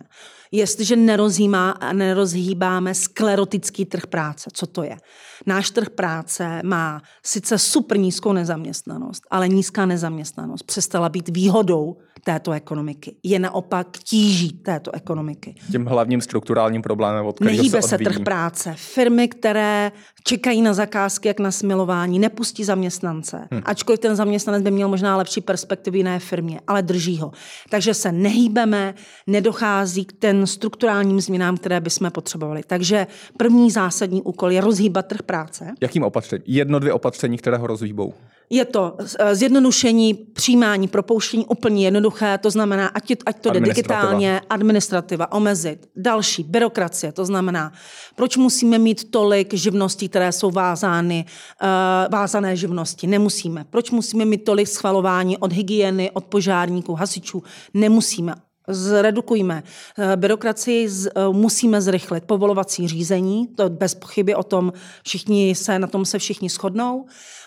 jestliže 0.52 0.96
nerozhýbá, 0.96 1.74
nerozhýbáme 1.94 2.94
sklerotický 2.94 3.86
trh 3.86 4.08
práce. 4.08 4.50
Co 4.54 4.68
to 4.68 4.84
je? 4.84 4.98
Náš 5.46 5.72
trh 5.72 5.90
práce 5.90 6.62
má 6.64 7.02
sice 7.26 7.58
super 7.58 7.98
nízkou 7.98 8.34
nezaměstnanost, 8.34 9.24
ale 9.32 9.48
nízká 9.48 9.86
nezaměstnanost 9.86 10.64
přestala 10.64 11.10
být 11.10 11.30
výhodou 11.30 11.98
této 12.24 12.52
ekonomiky. 12.52 13.16
Je 13.24 13.40
naopak 13.40 13.88
tíží 13.92 14.54
této 14.54 14.96
ekonomiky. 14.96 15.56
Tím 15.72 15.86
hlavním 15.86 16.22
strukturálním 16.22 16.82
problémem, 16.82 17.26
od 17.26 17.36
kterého 17.36 17.58
Nehýbe 17.58 17.82
se, 17.82 17.88
se 17.88 17.98
trh 17.98 18.20
práce. 18.20 18.74
Firmy, 18.78 19.28
které 19.28 19.92
čekají 20.24 20.62
na 20.62 20.74
zakázky, 20.74 21.28
jak 21.28 21.40
na 21.40 21.52
smilování, 21.52 22.20
nepustí 22.20 22.64
zaměstnance. 22.64 23.48
Hmm. 23.52 23.62
Ačkoliv 23.66 24.00
ten 24.00 24.16
zaměstnanec 24.16 24.64
by 24.64 24.72
měl 24.72 24.88
možná 24.88 25.18
lepší 25.18 25.42
perspektivy 25.42 25.98
jiné 25.98 26.20
firmě, 26.20 26.62
ale 26.68 26.82
drží 26.82 27.18
ho. 27.18 27.32
Takže 27.70 27.94
se 27.94 28.12
nehýbeme, 28.12 28.96
nedochází 29.28 30.06
k 30.06 30.14
ten 30.14 30.48
strukturálním 30.48 31.22
změnám, 31.22 31.58
které 31.58 31.80
bychom 31.80 32.12
potřebovali. 32.12 32.64
Takže 32.68 33.08
první 33.38 33.72
zásadní 33.72 34.22
úkol 34.22 34.52
je 34.52 34.62
rozhýbat 34.62 35.08
trh 35.08 35.22
práce. 35.22 35.74
Jakým 35.82 36.04
opatřením? 36.04 36.44
Jedno, 36.48 36.80
dvě 36.80 36.93
opatření, 36.93 37.38
které 37.38 37.58
ho 37.58 37.68
rozhýbou? 37.68 38.14
Je 38.54 38.66
to 38.66 38.97
eh, 39.20 39.36
zjednodušení, 39.36 40.14
přijímání, 40.14 40.88
propouštění 40.88 41.45
úplně 41.45 41.86
jednoduché, 41.86 42.38
to 42.38 42.49
znamená, 42.49 42.88
ať, 42.88 43.12
ať 43.26 43.41
to 43.41 43.49
jde 43.49 43.60
digitálně, 43.60 44.41
administrativa, 44.49 45.32
omezit. 45.32 45.89
Další, 45.95 46.43
byrokracie, 46.43 47.12
to 47.12 47.26
znamená, 47.26 47.72
proč 48.16 48.38
musíme 48.38 48.78
mít 48.78 49.12
tolik 49.12 49.54
živností, 49.54 50.10
které 50.10 50.32
jsou 50.32 50.52
vázány, 50.52 51.26
uh, 51.26 51.68
vázané 52.12 52.56
živnosti? 52.56 53.08
Nemusíme. 53.08 53.66
Proč 53.70 53.91
musíme 53.91 54.26
mít 54.26 54.43
tolik 54.43 54.68
schvalování 54.68 55.38
od 55.38 55.54
hygieny, 55.54 56.12
od 56.14 56.26
požárníků, 56.26 56.93
hasičů? 56.93 57.43
Nemusíme 57.74 58.34
zredukujme. 58.68 59.64
Eh, 59.97 60.18
byrokracii 60.18 60.89
z, 60.89 61.12
musíme 61.32 61.82
zrychlit. 61.82 62.24
Povolovací 62.26 62.88
řízení, 62.88 63.47
to 63.47 63.70
bez 63.70 63.95
pochyby 63.95 64.36
o 64.36 64.43
tom 64.43 64.74
všichni 65.04 65.56
se, 65.56 65.80
na 65.80 65.88
tom 65.88 66.06
se 66.06 66.20
všichni 66.20 66.49
shodnou. 66.49 67.06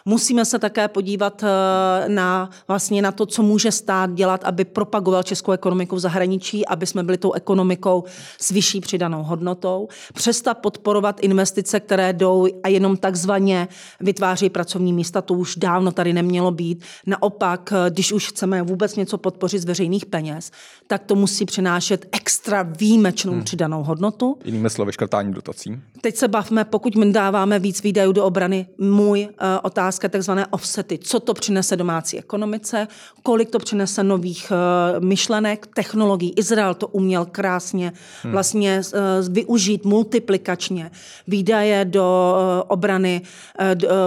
Musíme 0.08 0.44
se 0.44 0.58
také 0.58 0.88
podívat 0.88 1.42
eh, 1.42 2.08
na, 2.08 2.50
vlastně 2.68 3.02
na 3.02 3.12
to, 3.12 3.26
co 3.26 3.42
může 3.42 3.72
stát 3.72 4.14
dělat, 4.14 4.44
aby 4.44 4.64
propagoval 4.64 5.22
českou 5.22 5.52
ekonomiku 5.52 5.96
v 5.96 5.98
zahraničí, 5.98 6.66
aby 6.66 6.86
jsme 6.86 7.02
byli 7.02 7.18
tou 7.18 7.32
ekonomikou 7.32 8.04
s 8.40 8.50
vyšší 8.50 8.80
přidanou 8.80 9.22
hodnotou. 9.22 9.88
Přestat 10.14 10.58
podporovat 10.58 11.20
investice, 11.20 11.80
které 11.80 12.12
jdou 12.12 12.46
a 12.62 12.68
jenom 12.68 12.96
takzvaně 12.96 13.68
vytváří 14.00 14.50
pracovní 14.50 14.92
místa, 14.92 15.22
to 15.22 15.34
už 15.34 15.56
dávno 15.56 15.92
tady 15.92 16.12
nemělo 16.12 16.50
být. 16.50 16.84
Naopak, 17.06 17.72
eh, 17.72 17.90
když 17.90 18.12
už 18.12 18.28
chceme 18.28 18.62
vůbec 18.62 18.96
něco 18.96 19.18
podpořit 19.18 19.58
z 19.58 19.64
veřejných 19.64 20.06
peněz, 20.06 20.50
tak 20.86 21.04
to 21.04 21.14
musí 21.14 21.44
přinášet 21.44 22.06
extra 22.12 22.62
výjimečnou 22.62 23.32
hmm. 23.32 23.44
přidanou 23.44 23.82
hodnotu. 23.82 24.38
Jinými 24.44 24.70
slovy, 24.70 24.92
škrtání 24.92 25.32
dotací. 25.32 25.80
Teď 26.00 26.16
se 26.16 26.28
bavme, 26.28 26.64
pokud 26.64 26.96
my 26.96 27.12
dáváme 27.12 27.58
víc 27.58 27.82
výdajů 27.82 28.12
do 28.12 28.24
obrany, 28.24 28.66
můj 28.78 29.20
uh, 29.24 29.28
otázka 29.62 29.93
otázka 29.94 30.08
takzvané 30.08 30.46
offsety. 30.46 30.98
Co 30.98 31.20
to 31.20 31.34
přinese 31.34 31.76
domácí 31.76 32.18
ekonomice, 32.18 32.88
kolik 33.22 33.50
to 33.50 33.58
přinese 33.58 34.02
nových 34.02 34.50
uh, 34.50 35.04
myšlenek, 35.04 35.66
technologií. 35.74 36.32
Izrael 36.36 36.74
to 36.74 36.86
uměl 36.88 37.24
krásně 37.24 37.92
hmm. 38.22 38.32
vlastně 38.32 38.80
uh, 38.80 39.34
využít 39.34 39.84
multiplikačně. 39.84 40.90
Výdaje 41.26 41.84
do 41.84 42.34
uh, 42.34 42.62
obrany 42.68 43.22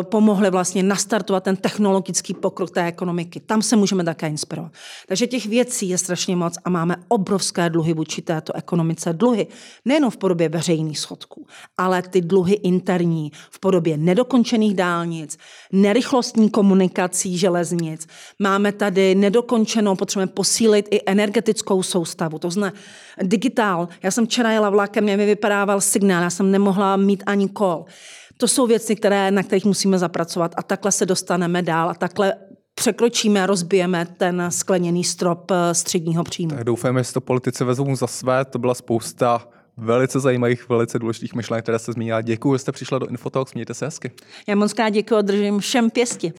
pomohly 0.01 0.49
vlastně 0.51 0.83
nastartovat 0.83 1.43
ten 1.43 1.55
technologický 1.55 2.33
pokrok 2.33 2.71
té 2.71 2.85
ekonomiky. 2.87 3.39
Tam 3.39 3.61
se 3.61 3.75
můžeme 3.75 4.03
také 4.03 4.27
inspirovat. 4.27 4.71
Takže 5.07 5.27
těch 5.27 5.45
věcí 5.45 5.89
je 5.89 5.97
strašně 5.97 6.35
moc 6.35 6.57
a 6.65 6.69
máme 6.69 6.95
obrovské 7.07 7.69
dluhy 7.69 7.93
vůči 7.93 8.21
této 8.21 8.55
ekonomice. 8.55 9.13
Dluhy 9.13 9.47
nejenom 9.85 10.11
v 10.11 10.17
podobě 10.17 10.49
veřejných 10.49 10.99
schodků, 10.99 11.47
ale 11.77 12.01
ty 12.01 12.21
dluhy 12.21 12.53
interní 12.53 13.31
v 13.51 13.59
podobě 13.59 13.97
nedokončených 13.97 14.75
dálnic, 14.75 15.37
nerychlostní 15.81 16.49
komunikací 16.49 17.37
železnic. 17.37 18.07
Máme 18.39 18.71
tady 18.71 19.15
nedokončenou, 19.15 19.95
potřebujeme 19.95 20.31
posílit 20.31 20.87
i 20.91 21.01
energetickou 21.05 21.83
soustavu. 21.83 22.39
To 22.39 22.51
znamená 22.51 22.77
digitál. 23.21 23.87
Já 24.03 24.11
jsem 24.11 24.25
včera 24.25 24.51
jela 24.51 24.69
vlakem, 24.69 25.03
mě 25.03 25.17
mi 25.17 25.25
vypadával 25.25 25.81
signál, 25.81 26.23
já 26.23 26.29
jsem 26.29 26.51
nemohla 26.51 26.97
mít 26.97 27.23
ani 27.25 27.49
kol. 27.49 27.85
To 28.37 28.47
jsou 28.47 28.67
věci, 28.67 28.95
které, 28.95 29.31
na 29.31 29.43
kterých 29.43 29.65
musíme 29.65 29.97
zapracovat 29.97 30.53
a 30.57 30.63
takhle 30.63 30.91
se 30.91 31.05
dostaneme 31.05 31.61
dál 31.61 31.89
a 31.89 31.93
takhle 31.93 32.33
překročíme 32.75 33.43
a 33.43 33.45
rozbijeme 33.45 34.05
ten 34.05 34.45
skleněný 34.49 35.03
strop 35.03 35.51
eh, 35.51 35.73
středního 35.73 36.23
příjmu. 36.23 36.55
Tak 36.55 36.63
doufáme, 36.63 37.03
že 37.03 37.13
to 37.13 37.21
politici 37.21 37.63
vezmou 37.63 37.95
za 37.95 38.07
své. 38.07 38.45
To 38.45 38.59
byla 38.59 38.73
spousta 38.73 39.47
velice 39.77 40.19
zajímavých, 40.19 40.69
velice 40.69 40.99
důležitých 40.99 41.35
myšlenek, 41.35 41.65
které 41.65 41.79
jste 41.79 41.91
zmínila. 41.91 42.21
Děkuji, 42.21 42.55
že 42.55 42.59
jste 42.59 42.71
přišla 42.71 42.99
do 42.99 43.07
Infotalks, 43.07 43.53
mějte 43.53 43.73
se 43.73 43.85
hezky. 43.85 44.11
Já 44.47 44.55
moc 44.55 44.73
krát 44.73 44.89
děkuji, 44.89 45.21
držím 45.21 45.59
všem 45.59 45.89
pěsti. 45.89 46.33